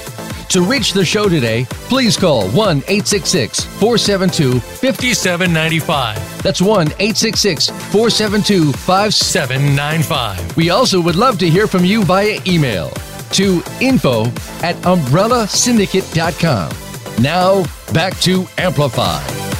[0.51, 6.43] To reach the show today, please call 1 866 472 5795.
[6.43, 10.57] That's 1 866 472 5795.
[10.57, 12.89] We also would love to hear from you via email
[13.31, 14.25] to info
[14.61, 17.23] at umbrellasyndicate.com.
[17.23, 19.50] Now, back to Amplify.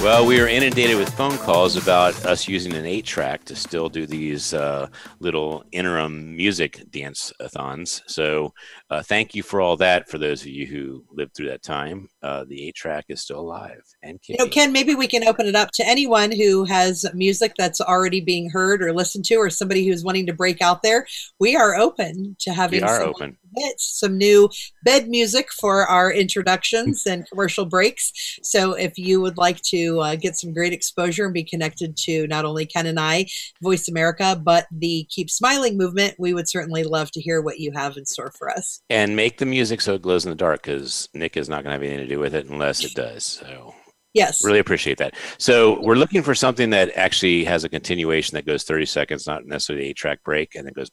[0.00, 3.88] Well, we are inundated with phone calls about us using an eight track to still
[3.88, 4.86] do these uh,
[5.18, 8.00] little interim music dance thons.
[8.06, 8.54] So,
[8.90, 10.08] uh, thank you for all that.
[10.08, 13.40] For those of you who lived through that time, uh, the eight track is still
[13.40, 14.36] alive and kicking.
[14.38, 17.80] You know, Ken, maybe we can open it up to anyone who has music that's
[17.80, 21.08] already being heard or listened to, or somebody who's wanting to break out there.
[21.40, 22.82] We are open to having.
[22.82, 23.36] We are open
[23.76, 24.48] some new
[24.84, 28.38] bed music for our introductions and commercial breaks.
[28.42, 32.26] So if you would like to uh, get some great exposure and be connected to
[32.26, 33.26] not only Ken and I,
[33.62, 37.72] Voice America, but the Keep Smiling movement, we would certainly love to hear what you
[37.72, 38.80] have in store for us.
[38.90, 41.70] And make the music so it glows in the dark because Nick is not going
[41.70, 43.24] to have anything to do with it unless it does.
[43.24, 43.74] So
[44.14, 44.44] Yes.
[44.44, 45.14] Really appreciate that.
[45.38, 49.46] So we're looking for something that actually has a continuation that goes 30 seconds, not
[49.46, 50.90] necessarily a track break, and then goes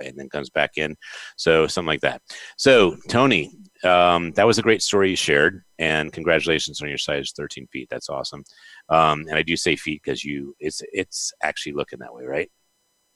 [0.00, 0.96] and then comes back in.
[1.36, 2.22] So something like that.
[2.56, 3.52] So Tony,
[3.84, 7.88] um, that was a great story you shared, and congratulations on your size 13 feet.
[7.90, 8.44] That's awesome.
[8.88, 12.50] Um, and I do say feet because you it's it's actually looking that way, right?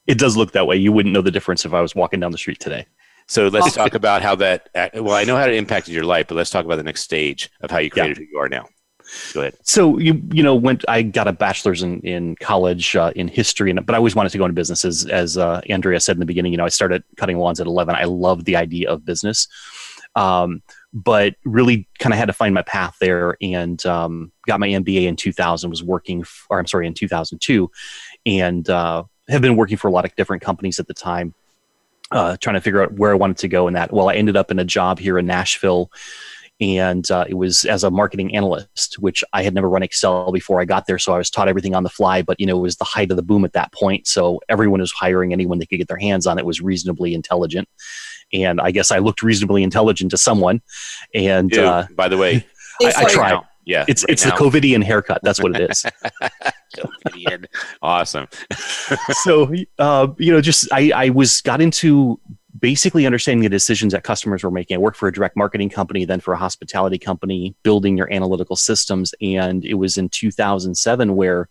[0.07, 0.77] It does look that way.
[0.77, 2.87] You wouldn't know the difference if I was walking down the street today.
[3.29, 4.69] So let's talk about how that.
[4.95, 7.51] Well, I know how it impacted your life, but let's talk about the next stage
[7.61, 8.25] of how you created yeah.
[8.25, 8.67] who you are now.
[9.33, 9.57] Go ahead.
[9.63, 13.71] So you you know went I got a bachelor's in in college uh, in history,
[13.71, 14.85] and but I always wanted to go into business.
[14.85, 17.67] As as uh, Andrea said in the beginning, you know, I started cutting lawns at
[17.67, 17.95] eleven.
[17.95, 19.49] I loved the idea of business,
[20.15, 24.69] um, but really kind of had to find my path there, and um, got my
[24.69, 25.71] MBA in two thousand.
[25.71, 27.71] Was working, f- or I'm sorry, in two thousand two,
[28.27, 31.35] and uh, have been working for a lot of different companies at the time.
[32.13, 33.93] Uh, trying to figure out where I wanted to go in that.
[33.93, 35.93] Well, I ended up in a job here in Nashville
[36.61, 40.61] and uh, it was as a marketing analyst which i had never run excel before
[40.61, 42.63] i got there so i was taught everything on the fly but you know it
[42.63, 45.67] was the height of the boom at that point so everyone was hiring anyone they
[45.67, 47.69] could get their hands on it was reasonably intelligent.
[48.33, 50.61] And i guess i looked reasonably intelligent to someone
[51.15, 52.47] and Dude, uh, by the way
[52.83, 53.31] I, I tried.
[53.31, 54.31] Now, yeah it's right it's now.
[54.31, 55.85] the covidian haircut that's what it is.
[56.77, 57.47] Covidian.
[57.83, 58.27] awesome.
[59.13, 62.21] So uh, you know just I, I was got into
[62.59, 64.75] basically understanding the decisions that customers were making.
[64.75, 68.57] I worked for a direct marketing company, then for a hospitality company, building your analytical
[68.57, 69.15] systems.
[69.21, 71.49] And it was in 2007 where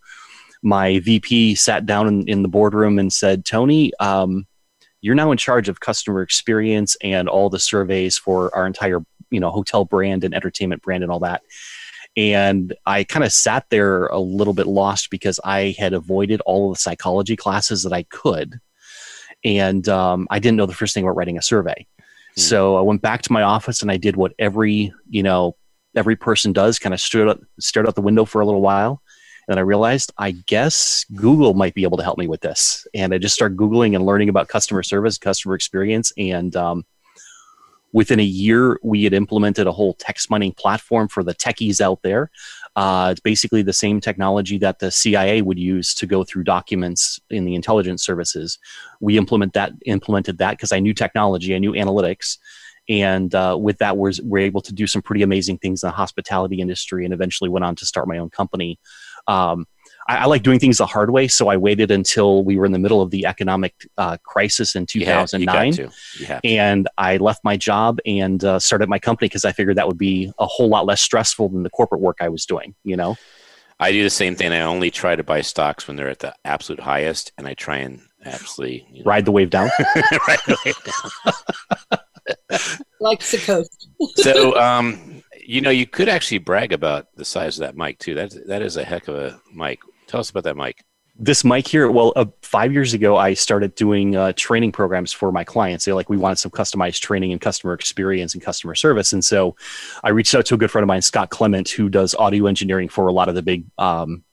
[0.61, 4.45] my VP sat down in, in the boardroom and said, Tony, um,
[5.01, 8.99] you're now in charge of customer experience and all the surveys for our entire
[9.31, 11.41] you know hotel brand and entertainment brand and all that
[12.17, 16.71] and i kind of sat there a little bit lost because i had avoided all
[16.71, 18.59] of the psychology classes that i could
[19.43, 21.85] and um, I didn't know the first thing about writing a survey.
[22.35, 22.39] Hmm.
[22.39, 25.55] So I went back to my office and I did what every you know
[25.95, 29.01] every person does, kind of stood out, stared out the window for a little while,
[29.47, 32.87] and I realized I guess Google might be able to help me with this.
[32.93, 36.85] And I just started googling and learning about customer service, customer experience, and um,
[37.91, 41.99] within a year we had implemented a whole text mining platform for the techies out
[42.03, 42.29] there
[42.75, 47.19] uh, it's basically the same technology that the CIA would use to go through documents
[47.29, 48.57] in the intelligence services.
[49.01, 52.37] We implement that implemented that because I knew technology, I knew analytics,
[52.87, 55.93] and uh, with that, we're, we're able to do some pretty amazing things in the
[55.93, 58.79] hospitality industry, and eventually went on to start my own company.
[59.27, 59.67] Um,
[60.09, 62.71] I, I, like doing things the hard way, so I waited until we were in
[62.71, 67.99] the middle of the economic uh, crisis in 2009, yeah, and I left my job
[68.07, 70.99] and uh, started my company because I figured that would be a whole lot less
[70.99, 72.73] stressful than the corporate work I was doing.
[72.83, 73.17] You know,
[73.79, 74.51] I do the same thing.
[74.51, 77.77] I only try to buy stocks when they're at the absolute highest, and I try
[77.77, 79.69] and absolutely you know, ride the wave down.
[80.27, 81.99] ride the wave down.
[82.99, 83.89] like the coast.
[84.15, 88.15] so, um, you know, you could actually brag about the size of that mic too.
[88.15, 89.79] That that is a heck of a mic.
[90.09, 90.83] Tell us about that mic.
[91.21, 95.31] This mic here, well, uh, five years ago, I started doing uh, training programs for
[95.31, 95.85] my clients.
[95.85, 99.55] They like we wanted some customized training and customer experience and customer service, and so
[100.03, 102.89] I reached out to a good friend of mine, Scott Clement, who does audio engineering
[102.89, 104.23] for a lot of the big um,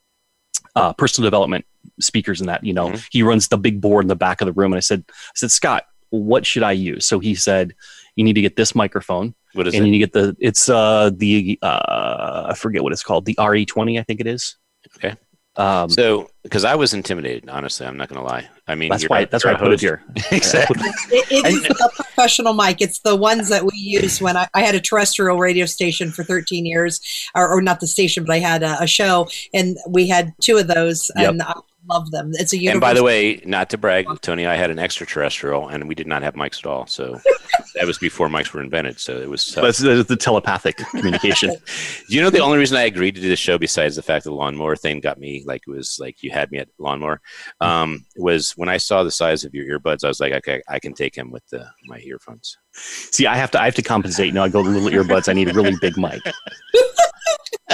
[0.76, 1.66] uh, personal development
[2.00, 2.40] speakers.
[2.40, 2.98] And that you know, mm-hmm.
[3.10, 4.72] he runs the big board in the back of the room.
[4.72, 7.04] And I said, I said, Scott, what should I use?
[7.04, 7.74] So he said,
[8.14, 9.34] you need to get this microphone.
[9.52, 9.86] What is and it?
[9.86, 13.34] you need to get the it's uh the uh I forget what it's called the
[13.34, 14.56] RE20 I think it is.
[14.96, 15.16] Okay.
[15.58, 18.48] Um, so, because I was intimidated, honestly, I'm not going to lie.
[18.68, 20.02] I mean, that's why that's why I put it here.
[20.30, 20.78] exactly.
[21.10, 22.80] It, it is a professional mic.
[22.80, 26.24] It's the ones that we use when I, I had a terrestrial radio station for
[26.24, 27.00] 13 years,
[27.34, 30.58] or, or not the station, but I had a, a, show, and we had two
[30.58, 31.30] of those, Yep.
[31.30, 31.54] and I
[31.88, 32.32] love them.
[32.34, 35.88] It's a And by the way, not to brag, Tony, I had an extraterrestrial, and
[35.88, 36.86] we did not have mics at all.
[36.86, 37.20] So
[37.74, 38.98] that was before mics were invented.
[39.00, 39.46] So it was.
[39.46, 39.64] tough.
[39.64, 41.50] That's the, the telepathic communication.
[42.08, 44.24] Do you know the only reason I agreed to do this show, besides the fact
[44.24, 47.20] that the lawnmower thing got me like it was like you had me at lawnmower,
[47.60, 50.78] um, was when I saw the size of your earbuds, I was like, okay, I
[50.78, 52.56] can take him with the my earphones.
[52.72, 54.34] See, I have to I have to compensate.
[54.34, 55.28] No, I go to little earbuds.
[55.28, 56.22] I need a really big mic.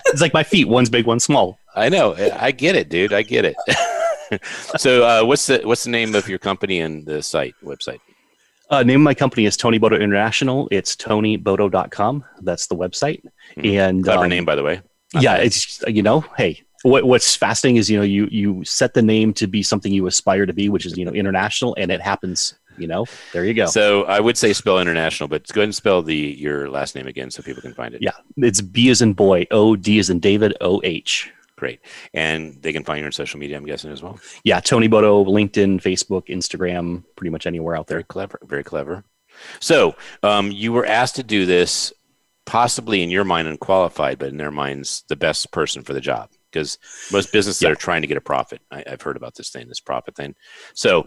[0.07, 0.69] it's like my feet.
[0.69, 1.59] One's big, one's small.
[1.75, 3.13] I know, I get it, dude.
[3.13, 3.57] I get it.
[4.77, 8.01] so, uh, what's the what's the name of your company and the site website?
[8.71, 10.67] Uh, name of my company is Tony Bodoh International.
[10.71, 12.25] It's tonybodoh.com.
[12.41, 13.23] That's the website.
[13.55, 13.67] Hmm.
[13.67, 14.81] And Clever um, name, by the way.
[15.21, 19.03] yeah, it's you know, hey, what, what's fascinating is you know you you set the
[19.03, 22.01] name to be something you aspire to be, which is you know international, and it
[22.01, 22.55] happens.
[22.79, 23.67] You know, there you go.
[23.67, 27.07] So I would say spell international, but go ahead and spell the your last name
[27.07, 28.01] again so people can find it.
[28.01, 31.31] yeah, it's B as in boy, O D as in David, O H.
[31.63, 31.79] Great.
[32.13, 34.19] And they can find you on social media, I'm guessing as well.
[34.43, 38.07] Yeah, Tony Bodoh, LinkedIn, Facebook, Instagram, pretty much anywhere out Very there.
[38.07, 38.41] clever.
[38.43, 39.05] Very clever.
[39.61, 39.95] So
[40.25, 41.93] um, you were asked to do this,
[42.47, 46.31] possibly in your mind unqualified, but in their minds the best person for the job.
[46.51, 46.79] Because
[47.13, 47.69] most businesses Yeah.
[47.69, 48.61] are trying to get a profit.
[48.73, 50.35] I, I've heard about this thing, this profit thing.
[50.75, 51.07] So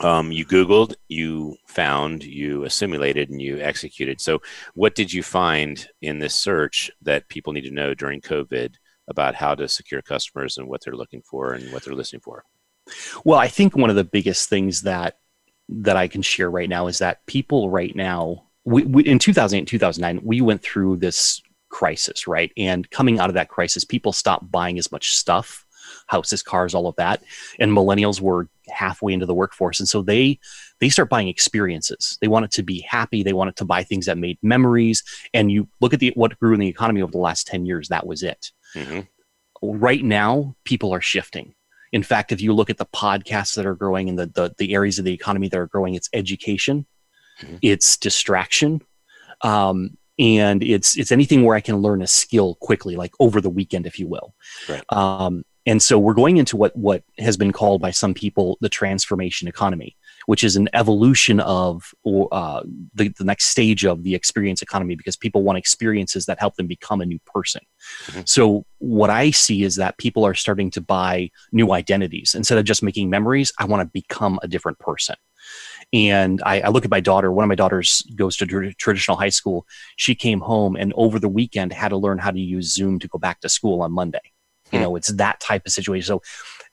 [0.00, 4.20] um, you Googled, you found, you assimilated, and you executed.
[4.20, 4.42] So
[4.74, 8.74] what did you find in this search that people need to know during COVID
[9.08, 12.44] about how to secure customers and what they're looking for and what they're listening for?
[13.24, 15.18] Well, I think one of the biggest things that
[15.70, 19.66] that I can share right now is that people right now, we, we, in 2008
[19.66, 22.50] 2009, we went through this crisis, right?
[22.56, 25.66] And coming out of that crisis, people stopped buying as much stuff,
[26.06, 27.22] houses, cars, all of that,
[27.58, 30.38] and millennials were halfway into the workforce, and so they
[30.80, 32.18] they start buying experiences.
[32.20, 33.22] They wanted to be happy.
[33.22, 35.02] They wanted to buy things that made memories.
[35.34, 37.88] And you look at the what grew in the economy over the last ten years.
[37.88, 38.52] That was it.
[38.74, 39.00] Mm-hmm.
[39.62, 41.54] Right now, people are shifting.
[41.92, 44.74] In fact, if you look at the podcasts that are growing and the, the, the
[44.74, 46.86] areas of the economy that are growing, it's education,
[47.40, 47.56] mm-hmm.
[47.62, 48.82] it's distraction,
[49.42, 53.50] um, and it's it's anything where I can learn a skill quickly, like over the
[53.50, 54.34] weekend, if you will.
[54.68, 54.82] Right.
[54.90, 58.68] Um, and so we're going into what what has been called by some people the
[58.68, 59.96] transformation economy
[60.28, 61.94] which is an evolution of
[62.32, 62.60] uh,
[62.92, 66.66] the, the next stage of the experience economy because people want experiences that help them
[66.66, 67.62] become a new person.
[68.08, 68.20] Mm-hmm.
[68.26, 72.34] So, what I see is that people are starting to buy new identities.
[72.34, 75.16] Instead of just making memories, I want to become a different person.
[75.94, 77.32] And I, I, look at my daughter.
[77.32, 79.66] One of my daughters goes to tr- traditional high school.
[79.96, 83.08] She came home and over the weekend had to learn how to use Zoom to
[83.08, 84.20] go back to school on Monday.
[84.72, 84.82] You hmm.
[84.82, 86.06] know, it's that type of situation.
[86.06, 86.22] So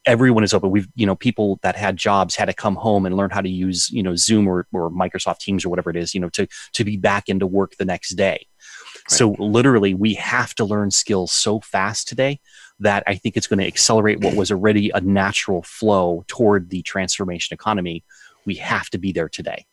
[0.05, 0.71] everyone is open.
[0.71, 3.49] We've, you know, people that had jobs had to come home and learn how to
[3.49, 6.47] use, you know, Zoom or, or Microsoft Teams or whatever it is, you know, to,
[6.73, 8.47] to be back into work the next day.
[9.09, 9.17] Right.
[9.17, 12.39] So literally we have to learn skills so fast today
[12.79, 16.81] that I think it's going to accelerate what was already a natural flow toward the
[16.83, 18.03] transformation economy.
[18.45, 19.65] We have to be there today.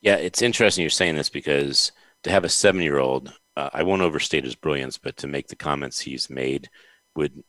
[0.00, 1.92] Yeah, it's interesting you're saying this because
[2.24, 5.48] to have a seven year old, uh, I won't overstate his brilliance, but to make
[5.48, 6.70] the comments he's made
[7.14, 7.42] would,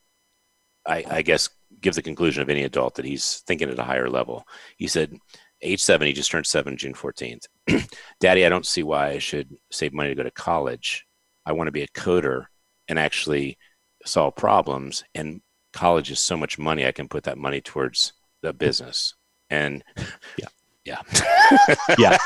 [0.85, 1.49] I, I guess,
[1.83, 4.47] give the conclusion of any adult that he's thinking at a higher level.
[4.77, 5.15] He said,
[5.61, 7.45] age seven, he just turned seven June 14th.
[8.19, 11.05] Daddy, I don't see why I should save money to go to college.
[11.45, 12.45] I want to be a coder
[12.87, 13.57] and actually
[14.05, 15.03] solve problems.
[15.13, 15.41] And
[15.73, 19.13] college is so much money, I can put that money towards the business.
[19.49, 19.83] And
[20.37, 20.47] yeah.
[20.85, 21.01] Yeah.
[21.97, 22.17] yeah.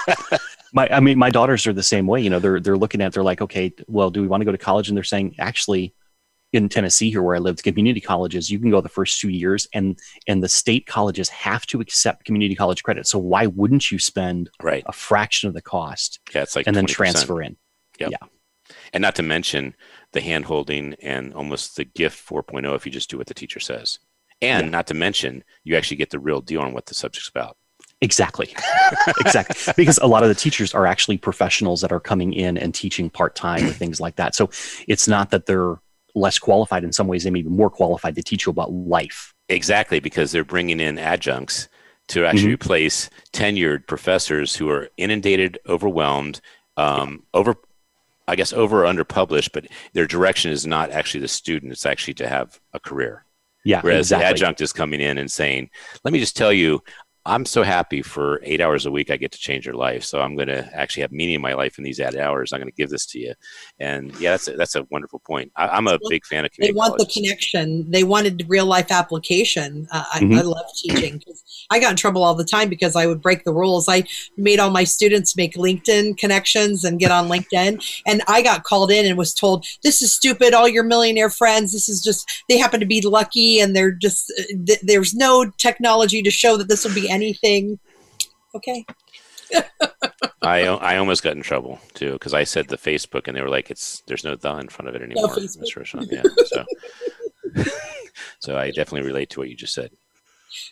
[0.73, 2.21] My, I mean, my daughters are the same way.
[2.21, 4.51] You know, they're, they're looking at, they're like, okay, well, do we want to go
[4.51, 4.87] to college?
[4.87, 5.93] And they're saying, actually,
[6.53, 9.67] in Tennessee here where I lived, community colleges, you can go the first two years
[9.73, 13.07] and and the state colleges have to accept community college credit.
[13.07, 14.83] So why wouldn't you spend right.
[14.85, 16.19] a fraction of the cost?
[16.33, 16.77] Yeah, it's like and 20%.
[16.77, 17.57] then transfer in.
[17.99, 18.11] Yep.
[18.11, 18.27] Yeah.
[18.93, 19.75] And not to mention
[20.13, 23.59] the hand holding and almost the gift 4.0 if you just do what the teacher
[23.59, 23.99] says.
[24.41, 24.69] And yeah.
[24.69, 27.57] not to mention you actually get the real deal on what the subject's about.
[28.01, 28.53] Exactly.
[29.21, 29.73] exactly.
[29.75, 33.09] Because a lot of the teachers are actually professionals that are coming in and teaching
[33.09, 34.35] part time or things like that.
[34.35, 34.49] So
[34.87, 35.77] it's not that they're
[36.17, 39.33] less qualified in some ways they may be more qualified to teach you about life
[39.49, 41.67] exactly because they're bringing in adjuncts
[42.07, 42.53] to actually mm-hmm.
[42.53, 46.41] replace tenured professors who are inundated overwhelmed
[46.77, 47.55] um, over
[48.27, 51.85] i guess over or under published but their direction is not actually the student it's
[51.85, 53.23] actually to have a career
[53.63, 54.23] yeah whereas exactly.
[54.23, 55.69] the adjunct is coming in and saying
[56.03, 56.81] let me just tell you
[57.27, 60.05] I'm so happy for eight hours a week I get to change your life.
[60.05, 62.53] So I'm going to actually have meaning in my life in these added hours.
[62.53, 63.33] I'm going to give this to you.
[63.79, 65.51] And yeah, that's a, that's a wonderful point.
[65.57, 66.51] I, am a big fan of.
[66.57, 67.13] They want colleges.
[67.13, 67.91] the connection.
[67.91, 69.89] They wanted real life application.
[69.91, 70.37] Uh, I, mm-hmm.
[70.37, 71.21] I, love teaching.
[71.69, 73.89] I got in trouble all the time because I would break the rules.
[73.89, 74.05] I
[74.37, 78.01] made all my students make LinkedIn connections and get on LinkedIn.
[78.05, 80.53] And I got called in and was told, this is stupid.
[80.53, 84.31] All your millionaire friends, this is just, they happen to be lucky and they're just,
[84.39, 87.79] uh, th- there's no technology to show that this will be anything.
[88.55, 88.85] Okay.
[90.41, 93.49] I I almost got in trouble too because I said the Facebook and they were
[93.49, 96.07] like, "It's there's no the in front of it anymore." No Mr.
[96.11, 96.65] Yeah, so
[98.39, 99.91] so I definitely relate to what you just said.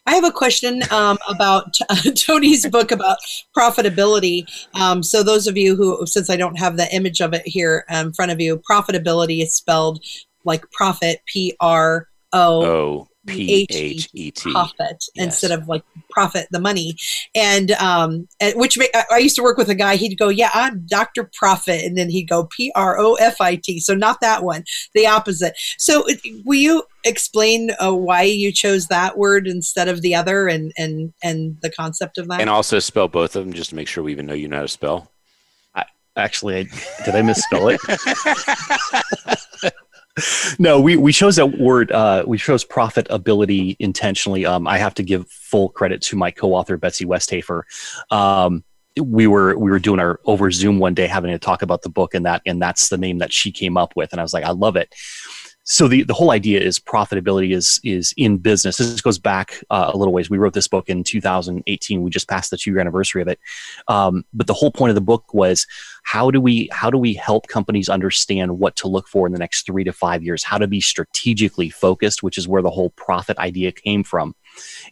[0.05, 3.17] I have a question um, about uh, Tony's book about
[3.55, 4.45] ProphetAbility.
[4.73, 7.85] Um, so, those of you who, since I don't have the image of it here
[7.89, 10.03] in front of you, ProphetAbility is spelled
[10.45, 14.51] like profit, P R O P H E T.
[14.51, 15.25] Profit yes.
[15.25, 16.95] instead of like profit the money.
[17.33, 21.29] And um which I used to work with a guy he'd go yeah I'm Dr.
[21.33, 23.79] Profit and then he'd go P R O F I T.
[23.79, 24.63] So not that one
[24.93, 25.57] the opposite.
[25.77, 26.05] So
[26.43, 31.13] will you explain uh, why you chose that word instead of the other and and
[31.23, 32.41] and the concept of that?
[32.41, 34.57] And also spell both of them just to make sure we even know you know
[34.57, 35.11] how to spell.
[35.73, 36.63] I actually I,
[37.03, 37.79] did i misspell it
[40.59, 41.91] no, we, we chose that word.
[41.91, 44.45] Uh, we chose ProphetAbility intentionally.
[44.45, 47.65] Um, I have to give full credit to my co-author Betsy Westhafer.
[48.11, 48.63] Um,
[49.01, 51.89] we were we were doing our over Zoom one day, having to talk about the
[51.89, 54.33] book, and that and that's the name that she came up with, and I was
[54.33, 54.95] like, I love it
[55.67, 58.77] so the, the whole idea is ProphetAbility is is in business.
[58.77, 60.29] This goes back uh, a little ways.
[60.29, 62.03] We wrote this book in 2018.
[62.03, 63.39] We just passed the two year anniversary of it.
[63.87, 65.65] Um, but the whole point of the book was
[66.03, 69.39] how do we how do we help companies understand what to look for in the
[69.39, 70.43] next three to five years?
[70.43, 74.35] How to be strategically focused, which is where the whole profit idea came from.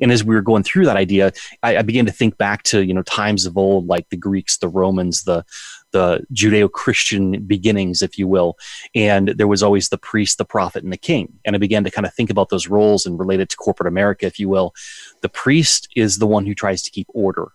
[0.01, 2.83] And as we were going through that idea, I, I began to think back to
[2.83, 5.45] you know times of old, like the Greeks, the Romans, the
[5.93, 8.57] the Judeo-Christian beginnings, if you will,
[8.93, 11.39] and there was always the priest, the prophet, and the king.
[11.45, 13.87] And I began to kind of think about those roles and relate it to corporate
[13.87, 14.73] America, if you will.
[15.21, 17.47] The priest is the one who tries to keep order,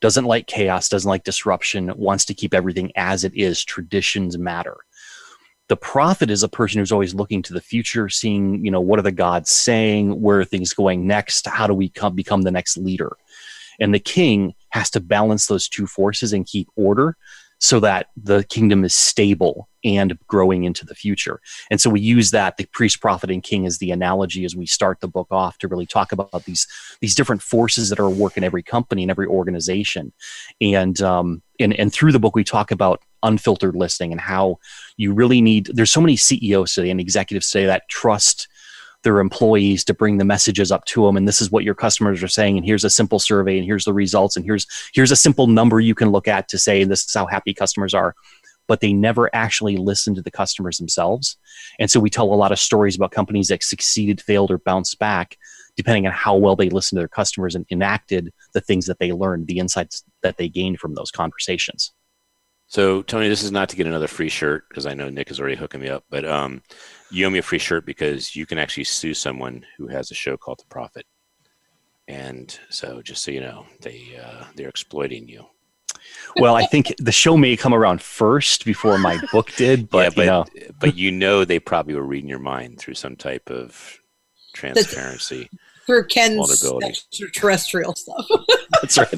[0.00, 3.64] doesn't like chaos, doesn't like disruption, wants to keep everything as it is.
[3.64, 4.76] Traditions matter.
[5.68, 8.98] The prophet is a person who's always looking to the future, seeing, you know, what
[8.98, 10.20] are the gods saying?
[10.20, 11.46] Where are things going next?
[11.46, 13.16] How do we come, become the next leader?
[13.80, 17.16] And the king has to balance those two forces and keep order
[17.58, 21.40] so that the kingdom is stable and growing into the future.
[21.70, 24.66] And so we use that, the priest, prophet, and king as the analogy as we
[24.66, 26.66] start the book off to really talk about these
[27.00, 30.12] these different forces that are at work in every company and every organization.
[30.60, 34.58] And um, and and through the book we talk about unfiltered listening and how
[34.96, 38.46] you really need there's so many CEOs today and executives today that trust
[39.04, 42.22] their employees to bring the messages up to them and this is what your customers
[42.22, 45.16] are saying and here's a simple survey and here's the results and here's here's a
[45.16, 48.14] simple number you can look at to say this is how happy customers are.
[48.66, 51.38] But they never actually listen to the customers themselves.
[51.78, 54.98] And so we tell a lot of stories about companies that succeeded failed or bounced
[54.98, 55.38] back
[55.74, 59.12] depending on how well they listened to their customers and enacted the things that they
[59.12, 61.92] learned the insights that they gained from those conversations
[62.68, 65.40] so Tony, this is not to get another free shirt because I know Nick is
[65.40, 66.62] already hooking me up, but um,
[67.10, 70.14] you owe me a free shirt because you can actually sue someone who has a
[70.14, 71.06] show called The Profit,
[72.06, 75.46] and so just so you know, they uh, they're exploiting you.
[76.36, 80.44] Well, I think the show may come around first before my book did, but yeah,
[80.44, 80.74] but you know.
[80.78, 83.98] but you know they probably were reading your mind through some type of
[84.54, 85.48] transparency
[85.88, 88.26] through Ken's extraterrestrial stuff.
[88.82, 89.14] That's right.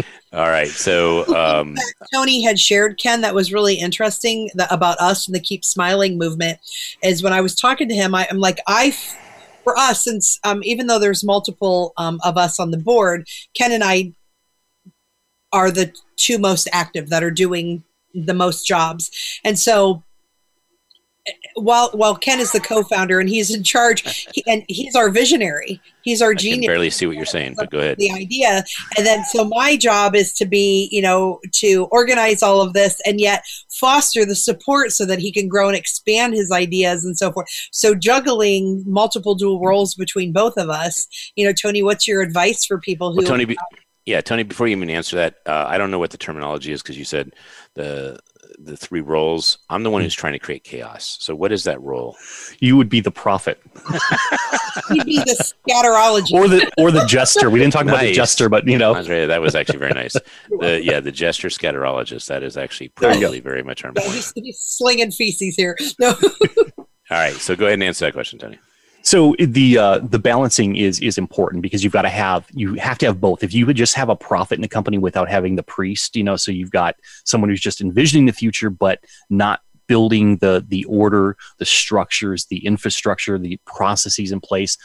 [0.32, 0.68] All right.
[0.68, 1.76] So um,
[2.14, 6.58] Tony had shared Ken that was really interesting about us and the Keep Smiling movement.
[7.02, 8.92] Is when I was talking to him, I, am like, I,
[9.64, 13.72] for us, since um, even though there's multiple um, of us on the board, Ken
[13.72, 14.12] and I
[15.52, 17.82] are the two most active that are doing
[18.14, 20.04] the most jobs, and so
[21.54, 25.80] while while Ken is the co-founder and he's in charge, he, and he's our visionary.
[26.02, 26.66] He's our I genius.
[26.66, 27.98] Can barely see what you're saying, but go ahead.
[27.98, 28.64] The idea,
[28.96, 33.00] and then so my job is to be, you know, to organize all of this
[33.04, 37.16] and yet foster the support so that he can grow and expand his ideas and
[37.16, 37.48] so forth.
[37.72, 41.06] So juggling multiple dual roles between both of us,
[41.36, 43.18] you know, Tony, what's your advice for people who?
[43.18, 43.56] Well, Tony,
[44.06, 44.42] yeah, Tony.
[44.42, 47.04] Before you even answer that, uh, I don't know what the terminology is because you
[47.04, 47.34] said
[47.74, 48.18] the
[48.64, 49.58] the three roles.
[49.68, 50.04] I'm the one hmm.
[50.04, 51.18] who's trying to create chaos.
[51.20, 52.16] So what is that role?
[52.60, 53.60] You would be the prophet.
[54.90, 56.32] You'd be the scatterologist.
[56.32, 57.50] Or the or the jester.
[57.50, 57.94] We didn't talk nice.
[57.94, 58.94] about the jester, but you know.
[58.94, 60.16] Andre, that was actually very nice.
[60.60, 62.26] The, yeah, the jester scatterologist.
[62.26, 65.76] That is actually probably very much our no, he's, he's slinging feces here.
[65.98, 66.14] No.
[67.10, 68.58] All right, so go ahead and answer that question, Tony.
[69.10, 72.96] So the uh, the balancing is is important because you've got to have you have
[72.98, 73.42] to have both.
[73.42, 76.22] If you would just have a prophet in a company without having the priest, you
[76.22, 76.94] know, so you've got
[77.24, 82.64] someone who's just envisioning the future but not building the the order, the structures, the
[82.64, 84.78] infrastructure, the processes in place,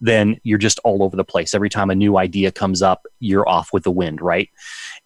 [0.00, 1.52] then you're just all over the place.
[1.52, 4.48] Every time a new idea comes up, you're off with the wind, right?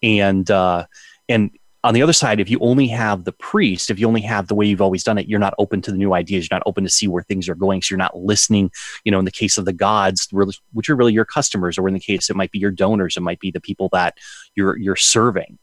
[0.03, 0.85] And uh,
[1.27, 1.49] and
[1.87, 4.55] on the other side, if you only have the priest, if you only have the
[4.55, 6.45] way you've always done it, you're not open to the new ideas.
[6.49, 7.81] You're not open to see where things are going.
[7.81, 8.71] So you're not listening.
[9.05, 10.27] You know, in the case of the gods,
[10.73, 13.21] which are really your customers, or in the case it might be your donors, it
[13.21, 14.17] might be the people that
[14.53, 15.59] you're you're serving.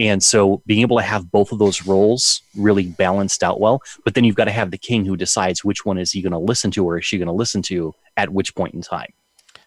[0.00, 3.80] And so being able to have both of those roles really balanced out well.
[4.04, 6.32] But then you've got to have the king who decides which one is he going
[6.32, 9.12] to listen to, or is she going to listen to at which point in time.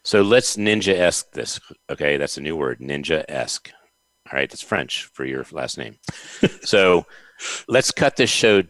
[0.02, 1.58] So let's ninja esque this.
[1.88, 3.70] Okay, that's a new word, ninja esque.
[4.32, 5.98] All right, that's French for your last name.
[6.62, 7.04] so
[7.68, 8.62] let's cut this show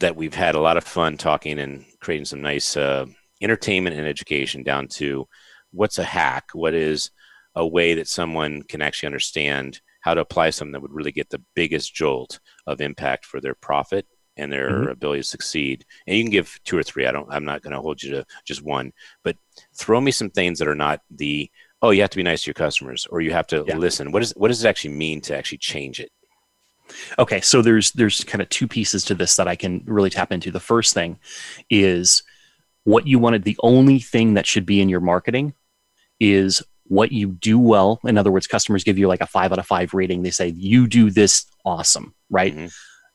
[0.00, 3.06] that we've had a lot of fun talking and creating some nice uh,
[3.40, 5.26] entertainment and education down to
[5.72, 7.10] what's a hack, what is
[7.54, 11.30] a way that someone can actually understand how to apply something that would really get
[11.30, 14.06] the biggest jolt of impact for their profit
[14.36, 14.90] and their mm-hmm.
[14.90, 15.84] ability to succeed.
[16.06, 17.06] And you can give two or three.
[17.06, 17.28] I don't.
[17.30, 18.92] I'm not going to hold you to just one,
[19.24, 19.36] but
[19.74, 21.50] throw me some things that are not the
[21.82, 23.76] oh, you have to be nice to your customers or you have to yeah.
[23.76, 24.12] listen.
[24.12, 26.10] What, is, what does it actually mean to actually change it?
[27.18, 30.32] Okay, so there's there's kind of two pieces to this that I can really tap
[30.32, 30.50] into.
[30.50, 31.18] The first thing
[31.68, 32.22] is
[32.84, 33.44] what you wanted.
[33.44, 35.52] The only thing that should be in your marketing
[36.18, 38.00] is what you do well.
[38.04, 40.22] In other words, customers give you like a five out of five rating.
[40.22, 42.54] They say you do this awesome, right?
[42.54, 42.68] Mm-hmm.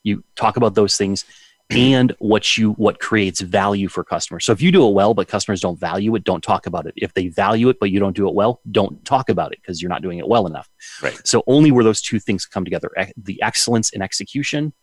[0.04, 1.26] You talk about those things
[1.70, 4.46] and what you what creates value for customers.
[4.46, 6.94] So if you do it well but customers don't value it, don't talk about it.
[6.98, 9.82] If they value it but you don't do it well, don't talk about it because
[9.82, 10.70] you're not doing it well enough.
[11.02, 11.20] Right.
[11.26, 14.74] So only where those two things come together, the excellence in execution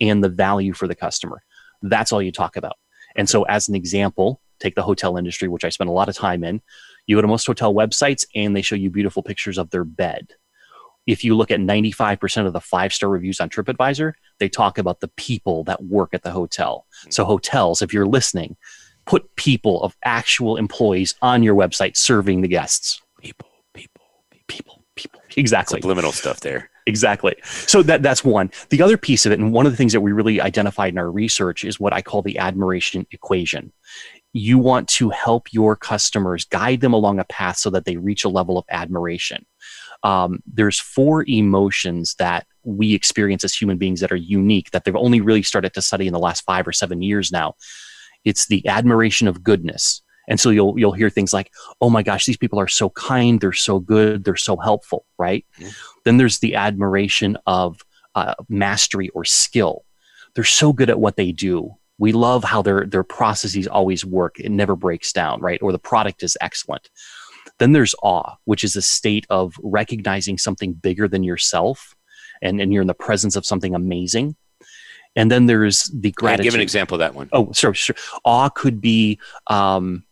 [0.00, 1.42] and the value for the customer.
[1.82, 2.76] That's all you talk about.
[3.16, 6.16] And so as an example, take the hotel industry which I spend a lot of
[6.16, 6.60] time in.
[7.06, 10.34] You go to most hotel websites and they show you beautiful pictures of their bed
[11.10, 15.00] if you look at 95% of the five star reviews on TripAdvisor, they talk about
[15.00, 16.86] the people that work at the hotel.
[17.04, 17.10] Hmm.
[17.10, 18.56] So, hotels, if you're listening,
[19.06, 23.00] put people of actual employees on your website serving the guests.
[23.20, 24.02] People, people,
[24.46, 25.20] people, people.
[25.36, 25.80] Exactly.
[25.80, 26.70] Subliminal stuff there.
[26.86, 27.36] Exactly.
[27.44, 28.50] So that that's one.
[28.70, 30.98] The other piece of it, and one of the things that we really identified in
[30.98, 33.72] our research is what I call the admiration equation.
[34.32, 38.24] You want to help your customers guide them along a path so that they reach
[38.24, 39.44] a level of admiration.
[40.02, 44.96] Um, there's four emotions that we experience as human beings that are unique that they've
[44.96, 47.54] only really started to study in the last five or seven years now.
[48.24, 50.02] It's the admiration of goodness.
[50.28, 53.40] And so you'll you'll hear things like, "Oh my gosh, these people are so kind,
[53.40, 55.44] they're so good, they're so helpful," right?
[55.58, 55.70] Mm-hmm.
[56.04, 57.80] Then there's the admiration of
[58.14, 59.84] uh, mastery or skill.
[60.34, 61.74] They're so good at what they do.
[61.98, 65.60] We love how their their processes always work; it never breaks down, right?
[65.62, 66.90] Or the product is excellent.
[67.60, 71.94] Then there's awe, which is a state of recognizing something bigger than yourself,
[72.42, 74.34] and and you're in the presence of something amazing.
[75.14, 76.44] And then there's the gratitude.
[76.44, 77.28] give an example of that one.
[77.32, 77.96] Oh, sure, sure.
[78.24, 80.04] Awe could be um,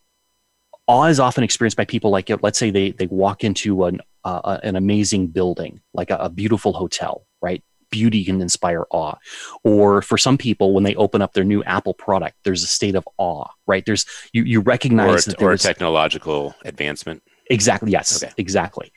[0.88, 4.58] awe is often experienced by people like let's say they they walk into an uh,
[4.62, 9.14] an amazing building like a, a, beautiful hotel right beauty can inspire awe
[9.64, 12.94] or for some people when they open up their new apple product there's a state
[12.94, 18.22] of awe right there's you you recognize or, that or a technological advancement exactly yes
[18.22, 18.32] okay.
[18.36, 18.92] exactly.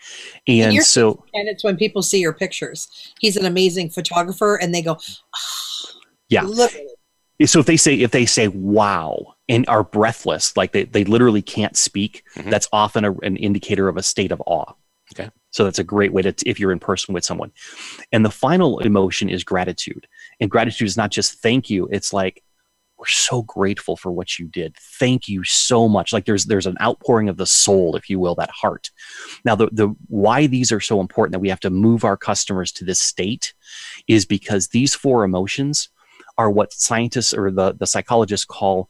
[0.48, 3.14] And, and so and it's when people see your pictures.
[3.20, 5.90] He's an amazing photographer and they go oh,
[6.30, 6.44] yeah.
[6.44, 6.72] look
[7.46, 11.42] so if they say if they say wow and are breathless like they, they literally
[11.42, 12.50] can't speak mm-hmm.
[12.50, 14.74] that's often a, an indicator of a state of awe.
[15.14, 15.30] Okay.
[15.50, 17.52] So that's a great way to if you're in person with someone.
[18.12, 20.08] And the final emotion is gratitude.
[20.40, 22.44] And gratitude is not just thank you it's like
[23.02, 24.76] we're so grateful for what you did.
[24.78, 26.14] Thank you so much.
[26.14, 28.92] Like there's there's an outpouring of the soul if you will that heart.
[29.44, 32.72] Now the the why these are so important that we have to move our customers
[32.74, 33.56] to this state
[34.08, 35.90] is because these four emotions
[36.38, 38.88] are what scientists or the, the psychologists call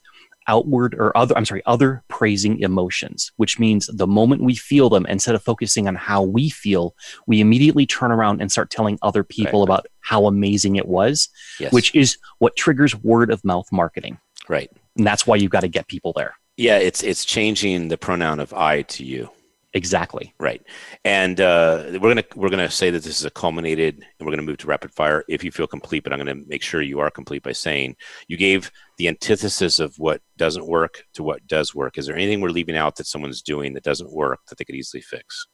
[0.47, 5.05] outward or other i'm sorry other praising emotions which means the moment we feel them
[5.05, 6.95] instead of focusing on how we feel
[7.27, 9.65] we immediately turn around and start telling other people right.
[9.65, 11.29] about how amazing it was
[11.59, 11.71] yes.
[11.71, 14.17] which is what triggers word of mouth marketing
[14.49, 17.97] right and that's why you've got to get people there yeah it's it's changing the
[17.97, 19.29] pronoun of i to you
[19.73, 20.33] Exactly.
[20.37, 20.61] Right.
[21.05, 24.41] And uh, we're gonna we're gonna say that this is a culminated, and we're gonna
[24.45, 25.23] move to rapid fire.
[25.29, 27.95] If you feel complete, but I'm gonna make sure you are complete by saying
[28.27, 31.97] you gave the antithesis of what doesn't work to what does work.
[31.97, 34.75] Is there anything we're leaving out that someone's doing that doesn't work that they could
[34.75, 35.47] easily fix?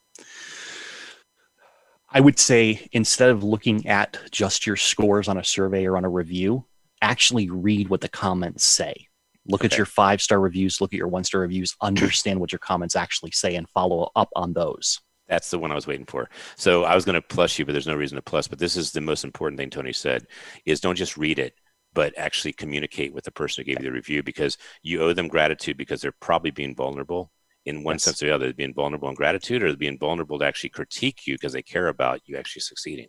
[2.10, 6.04] I would say instead of looking at just your scores on a survey or on
[6.04, 6.64] a review,
[7.02, 9.07] actually read what the comments say
[9.48, 9.72] look okay.
[9.72, 12.96] at your five star reviews look at your one star reviews understand what your comments
[12.96, 16.28] actually say and follow up on those that's the one I was waiting for.
[16.56, 18.48] So I was going to plus you, but there's no reason to plus.
[18.48, 20.26] But this is the most important thing Tony said:
[20.64, 21.54] is don't just read it,
[21.92, 25.28] but actually communicate with the person who gave you the review because you owe them
[25.28, 27.30] gratitude because they're probably being vulnerable
[27.66, 28.04] in one yes.
[28.04, 28.46] sense or the other.
[28.46, 31.62] They're being vulnerable in gratitude, or they're being vulnerable to actually critique you because they
[31.62, 33.08] care about you actually succeeding.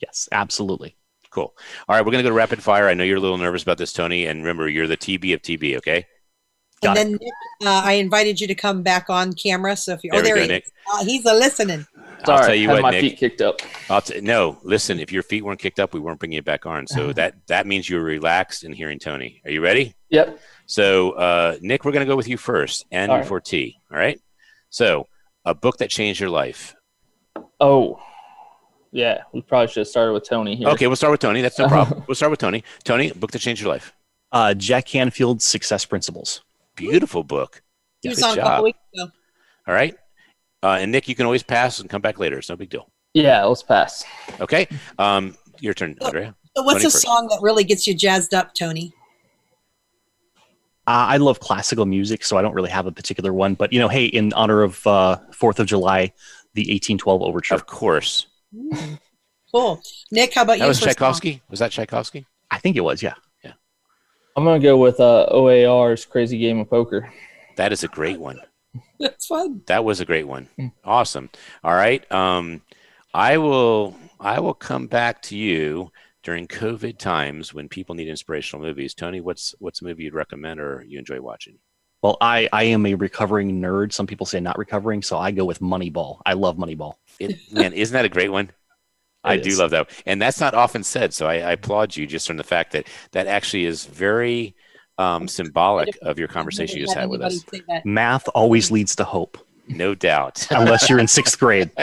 [0.00, 0.96] Yes, absolutely.
[1.30, 1.54] Cool.
[1.88, 2.88] All right, we're going to go to rapid fire.
[2.88, 4.26] I know you're a little nervous about this, Tony.
[4.26, 6.06] And remember, you're the TB of TB, okay?
[6.82, 9.76] Got and then Nick, uh, I invited you to come back on camera.
[9.76, 10.72] So if you, oh, there, there he is.
[10.92, 11.86] Uh, he's a listening.
[12.24, 13.60] Sorry, I'll tell you what, my Nick, feet kicked up.
[13.90, 14.98] I'll t- no, listen.
[14.98, 16.86] If your feet weren't kicked up, we weren't bringing you back on.
[16.86, 19.42] So that that means you're relaxed and hearing Tony.
[19.44, 19.94] Are you ready?
[20.08, 20.40] Yep.
[20.66, 22.86] So uh, Nick, we're going to go with you first.
[22.90, 23.20] N right.
[23.20, 23.78] before T.
[23.92, 24.18] All right.
[24.70, 25.06] So
[25.44, 26.74] a book that changed your life.
[27.60, 28.00] Oh,
[28.92, 30.68] yeah, we probably should have started with Tony here.
[30.68, 31.42] Okay, we'll start with Tony.
[31.42, 32.02] That's no problem.
[32.08, 32.64] we'll start with Tony.
[32.84, 33.92] Tony, book that changed your life.
[34.32, 36.42] Uh, Jack Canfield's Success Principles.
[36.76, 37.62] Beautiful book.
[38.02, 38.38] He was on job.
[38.38, 39.10] a couple weeks ago.
[39.66, 39.94] All right.
[40.62, 42.38] Uh, and Nick, you can always pass and come back later.
[42.38, 42.90] It's no big deal.
[43.14, 44.04] Yeah, let's pass.
[44.40, 44.68] Okay.
[44.98, 46.34] Um, your turn, Andrea.
[46.56, 47.02] So what's Tony a first.
[47.02, 48.92] song that really gets you jazzed up, Tony?
[50.86, 53.54] Uh, I love classical music, so I don't really have a particular one.
[53.54, 56.12] But you know, hey, in honor of uh, Fourth of July,
[56.54, 57.54] the 1812 Overture.
[57.54, 58.26] Of course.
[59.52, 59.82] Cool.
[60.12, 60.62] Nick, how about that you?
[60.62, 61.32] That was Tchaikovsky?
[61.32, 61.40] Song?
[61.50, 62.26] Was that Tchaikovsky?
[62.50, 63.14] I think it was, yeah.
[63.42, 63.52] Yeah.
[64.36, 67.12] I'm going to go with uh, OAR's Crazy Game of Poker.
[67.56, 68.40] That is a great one.
[69.00, 69.62] That's fun.
[69.66, 70.48] That was a great one.
[70.56, 70.68] Hmm.
[70.84, 71.30] Awesome.
[71.64, 72.10] All right.
[72.12, 72.62] Um,
[73.12, 75.90] I will I will come back to you
[76.22, 78.94] during COVID times when people need inspirational movies.
[78.94, 81.58] Tony, what's what's a movie you'd recommend or you enjoy watching?
[82.02, 83.92] Well, I, I am a recovering nerd.
[83.92, 86.20] Some people say not recovering, so I go with Moneyball.
[86.24, 86.94] I love Moneyball.
[87.18, 88.50] It, man, isn't that a great one?
[89.24, 89.46] I is.
[89.46, 91.12] do love that, and that's not often said.
[91.12, 94.54] So I, I, applaud you just from the fact that that actually is very
[94.96, 97.44] um, symbolic of your conversation you just had with us.
[97.84, 99.36] Math always leads to hope,
[99.68, 101.70] no doubt, unless you're in sixth grade.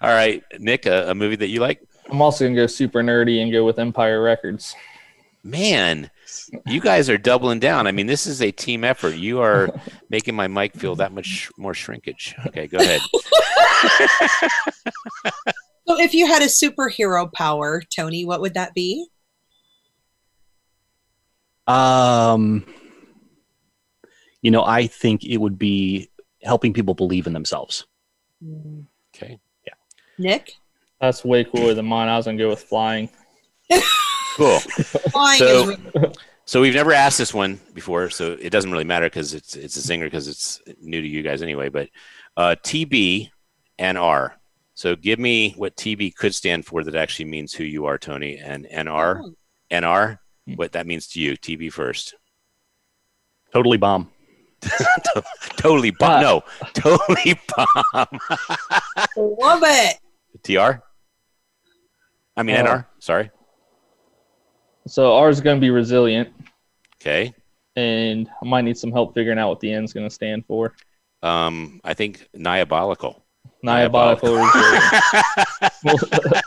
[0.00, 1.82] All right, Nick, a, a movie that you like?
[2.08, 4.76] I'm also gonna go super nerdy and go with Empire Records.
[5.42, 6.08] Man,
[6.66, 7.86] you guys are doubling down.
[7.86, 9.16] I mean, this is a team effort.
[9.16, 9.68] You are
[10.10, 12.34] making my mic feel that much more shrinkage.
[12.46, 13.00] Okay, go ahead.
[15.86, 19.06] so, if you had a superhero power, Tony, what would that be?
[21.66, 22.64] Um,
[24.40, 26.10] you know, I think it would be
[26.42, 27.86] helping people believe in themselves.
[29.14, 29.38] Okay.
[29.66, 29.74] Yeah.
[30.16, 30.52] Nick?
[31.00, 32.08] That's way cooler than mine.
[32.08, 33.10] I was gonna go with flying.
[34.38, 34.58] Cool.
[35.10, 36.14] Flying So- is really-
[36.46, 39.76] So we've never asked this one before, so it doesn't really matter because it's it's
[39.76, 41.68] a zinger because it's new to you guys anyway.
[41.68, 41.90] But
[42.38, 43.28] uh, TB
[43.78, 44.34] and R.
[44.74, 48.38] So give me what TB could stand for that actually means who you are, Tony,
[48.38, 49.34] and NR, Oh.
[49.70, 50.18] NR,
[50.54, 51.36] what that means to you.
[51.36, 52.14] TB first.
[53.52, 54.10] Totally bomb.
[55.58, 56.22] Totally bomb.
[56.22, 56.42] No,
[56.74, 58.06] totally bomb.
[59.16, 59.96] Love it.
[60.44, 60.80] TR.
[62.36, 62.86] I mean Uh, NR.
[63.00, 63.30] Sorry.
[64.88, 66.30] So ours is gonna be resilient,
[67.00, 67.32] Okay.
[67.76, 70.74] and I might need some help figuring out what the N is gonna stand for.
[71.22, 73.24] Um, I think diabolical.
[73.64, 74.94] Diabolical resilient.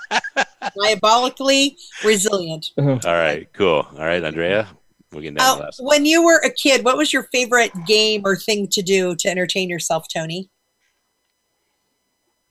[0.82, 2.72] Diabolically resilient.
[2.78, 3.52] All right.
[3.54, 3.86] Cool.
[3.92, 4.68] All right, Andrea.
[5.12, 5.84] We're getting down Uh, last.
[5.84, 9.28] when you were a kid, what was your favorite game or thing to do to
[9.30, 10.50] entertain yourself, Tony?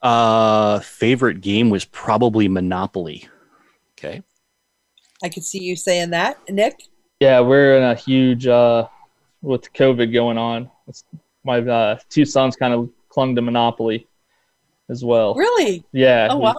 [0.03, 3.29] Uh, favorite game was probably Monopoly.
[3.99, 4.23] Okay.
[5.23, 6.83] I could see you saying that, Nick.
[7.21, 8.87] Yeah, we're in a huge uh,
[9.43, 10.71] with COVID going on.
[10.89, 11.05] It's,
[11.45, 14.07] my uh, two sons kind of clung to Monopoly
[14.89, 15.35] as well.
[15.35, 15.85] Really?
[15.93, 16.57] Yeah, Oh wow.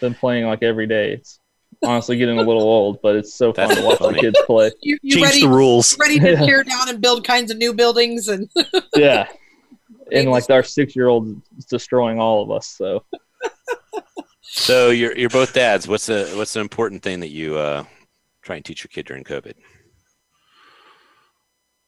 [0.00, 1.12] been playing like every day.
[1.12, 1.38] It's
[1.84, 4.14] honestly getting a little old, but it's so fun That's to watch funny.
[4.14, 4.70] the kids play.
[4.80, 5.40] You, you Change ready?
[5.42, 5.98] the rules.
[5.98, 8.50] Ready to tear down and build kinds of new buildings and
[8.94, 9.26] Yeah,
[10.12, 12.66] and like our six-year-old is destroying all of us.
[12.68, 13.04] So
[14.58, 15.86] So you're you're both dads.
[15.86, 17.84] What's the what's the important thing that you uh,
[18.42, 19.52] try and teach your kid during COVID?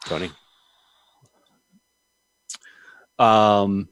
[0.06, 0.30] Tony.
[3.18, 3.88] um,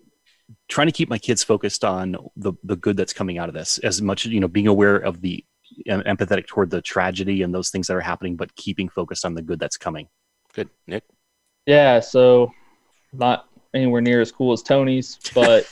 [0.68, 3.78] trying to keep my kids focused on the the good that's coming out of this
[3.78, 5.44] as much as you know being aware of the
[5.88, 9.34] em- empathetic toward the tragedy and those things that are happening but keeping focused on
[9.34, 10.08] the good that's coming
[10.54, 11.02] Good, Nick.
[11.66, 12.52] yeah, so
[13.12, 15.66] not anywhere near as cool as Tony's, but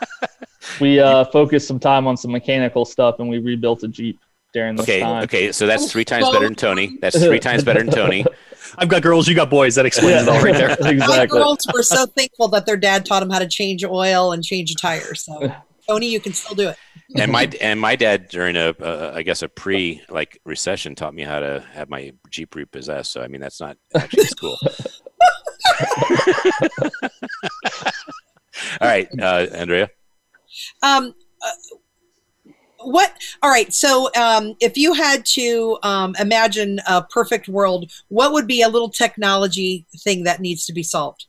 [0.80, 4.18] we uh, focused some time on some mechanical stuff, and we rebuilt a Jeep
[4.52, 5.22] during this Okay, time.
[5.24, 5.52] okay.
[5.52, 6.98] So that's three times better than Tony.
[7.00, 8.24] That's three times better than Tony.
[8.78, 11.16] i've got girls you got boys that explains it all right there exactly.
[11.18, 14.42] my girls were so thankful that their dad taught them how to change oil and
[14.42, 15.14] change a tire.
[15.14, 15.54] So
[15.88, 16.76] Tony, you can still do it.
[17.14, 21.14] And my and my dad during a uh, I guess a pre like recession taught
[21.14, 23.12] me how to have my Jeep repossessed.
[23.12, 24.58] So I mean that's not actually as cool.
[28.80, 29.90] All right, uh, Andrea.
[30.82, 33.16] Um, uh, what?
[33.42, 33.72] All right.
[33.72, 38.68] So, um, if you had to um, imagine a perfect world, what would be a
[38.68, 41.26] little technology thing that needs to be solved?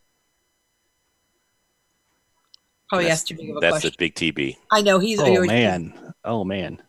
[2.90, 3.92] Probably That's- asked too big of a That's question.
[3.92, 4.58] the big TB.
[4.72, 5.20] I know he's.
[5.20, 5.94] oh man
[6.28, 6.82] oh man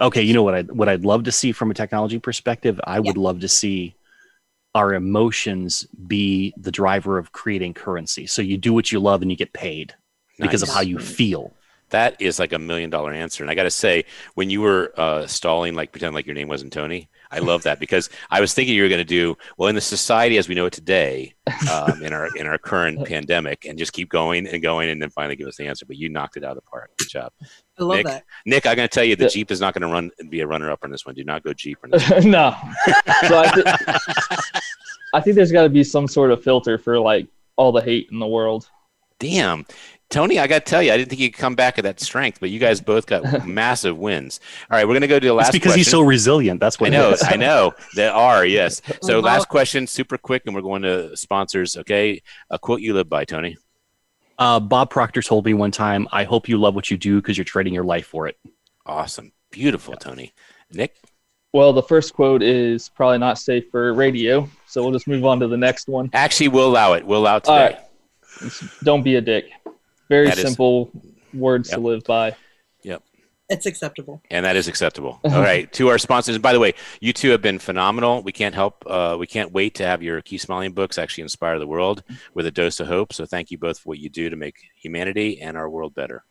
[0.00, 2.98] okay you know what i what i'd love to see from a technology perspective i
[2.98, 3.94] would love to see
[4.74, 9.30] our emotions be the driver of creating currency so you do what you love and
[9.30, 9.94] you get paid
[10.40, 11.52] because of how you feel
[11.90, 13.42] That is like a million dollar answer.
[13.42, 16.48] And I got to say, when you were uh, stalling, like pretend like your name
[16.48, 19.68] wasn't Tony, I love that because I was thinking you were going to do well
[19.68, 21.34] in the society as we know it today,
[21.70, 25.10] um, in our in our current pandemic, and just keep going and going, and then
[25.10, 25.84] finally give us the answer.
[25.86, 26.90] But you knocked it out of the park.
[26.98, 27.32] Good job,
[27.78, 28.06] I love Nick.
[28.06, 28.24] that.
[28.46, 28.66] Nick.
[28.66, 29.30] I'm going to tell you, the Yeah.
[29.30, 31.14] Jeep is not going to run and be a runner up on this one.
[31.14, 32.08] Do not go Jeep on this.
[32.10, 32.30] one.
[32.30, 32.56] no.
[33.28, 34.60] So I, thi-
[35.14, 37.26] I think there's got to be some sort of filter for like
[37.56, 38.68] all the hate in the world.
[39.18, 39.66] Damn.
[40.10, 42.40] Tony, I got to tell you, I didn't think you'd come back at that strength,
[42.40, 44.40] but you guys both got massive wins.
[44.68, 46.80] All right, we're going to go to the last it's because he's so resilient that's
[46.80, 47.22] what I know, is.
[47.22, 47.72] I know.
[47.94, 48.82] There are, yes.
[49.02, 51.76] So last question, super quick, and we're going to sponsors.
[51.76, 53.56] Okay, a quote you live by, Tony.
[54.36, 57.38] Uh, Bob Proctor told me one time, I hope you love what you do because
[57.38, 58.36] you're trading your life for it.
[58.84, 60.32] Awesome, beautiful, Tony.
[60.72, 60.96] Nick,
[61.52, 65.38] Well, the first quote is probably not safe for radio, so we'll just move on
[65.40, 66.10] to the next one.
[66.14, 67.06] actually, we'll allow it.
[67.06, 67.64] We'll allow it today.
[67.64, 67.78] right.
[68.42, 69.50] It's, Don't be a dick.
[70.10, 70.90] Very That is- simple
[71.32, 71.78] words Yep.
[71.78, 72.36] to live by.
[72.82, 73.02] Yep.
[73.48, 74.22] It's acceptable.
[74.30, 75.18] And that is acceptable.
[75.24, 76.34] All right, to our sponsors.
[76.36, 78.22] And by the way, you two have been phenomenal.
[78.22, 78.84] We can't help.
[78.86, 82.02] Uh, we can't wait to have your Keep Smiling books actually inspire the world
[82.34, 83.12] with a dose of hope.
[83.12, 86.22] So thank you both for what you do to make humanity and our world better.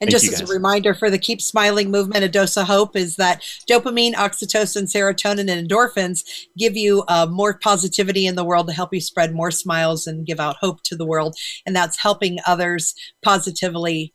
[0.00, 2.96] And Thank just as a reminder for the Keep Smiling movement, a dose of hope
[2.96, 6.24] is that dopamine, oxytocin, serotonin, and endorphins
[6.56, 10.26] give you uh, more positivity in the world to help you spread more smiles and
[10.26, 11.36] give out hope to the world.
[11.66, 14.12] And that's helping others positively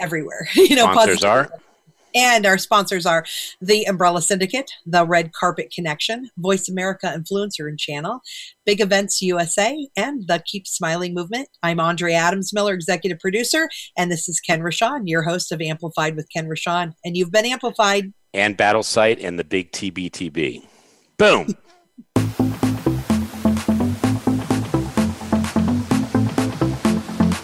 [0.00, 0.48] everywhere.
[0.54, 1.50] you know, sponsors are.
[2.14, 3.24] And our sponsors are
[3.60, 8.20] the Umbrella Syndicate, the Red Carpet Connection, Voice America Influencer and Channel,
[8.66, 11.48] Big Events USA, and the Keep Smiling Movement.
[11.62, 16.14] I'm Andrea Adams Miller, executive producer, and this is Ken Rochon, your host of Amplified
[16.16, 16.92] with Ken Rochon.
[17.04, 18.12] And you've been amplified.
[18.34, 20.66] And Battle Sight and the big TBTB.
[21.16, 21.56] Boom.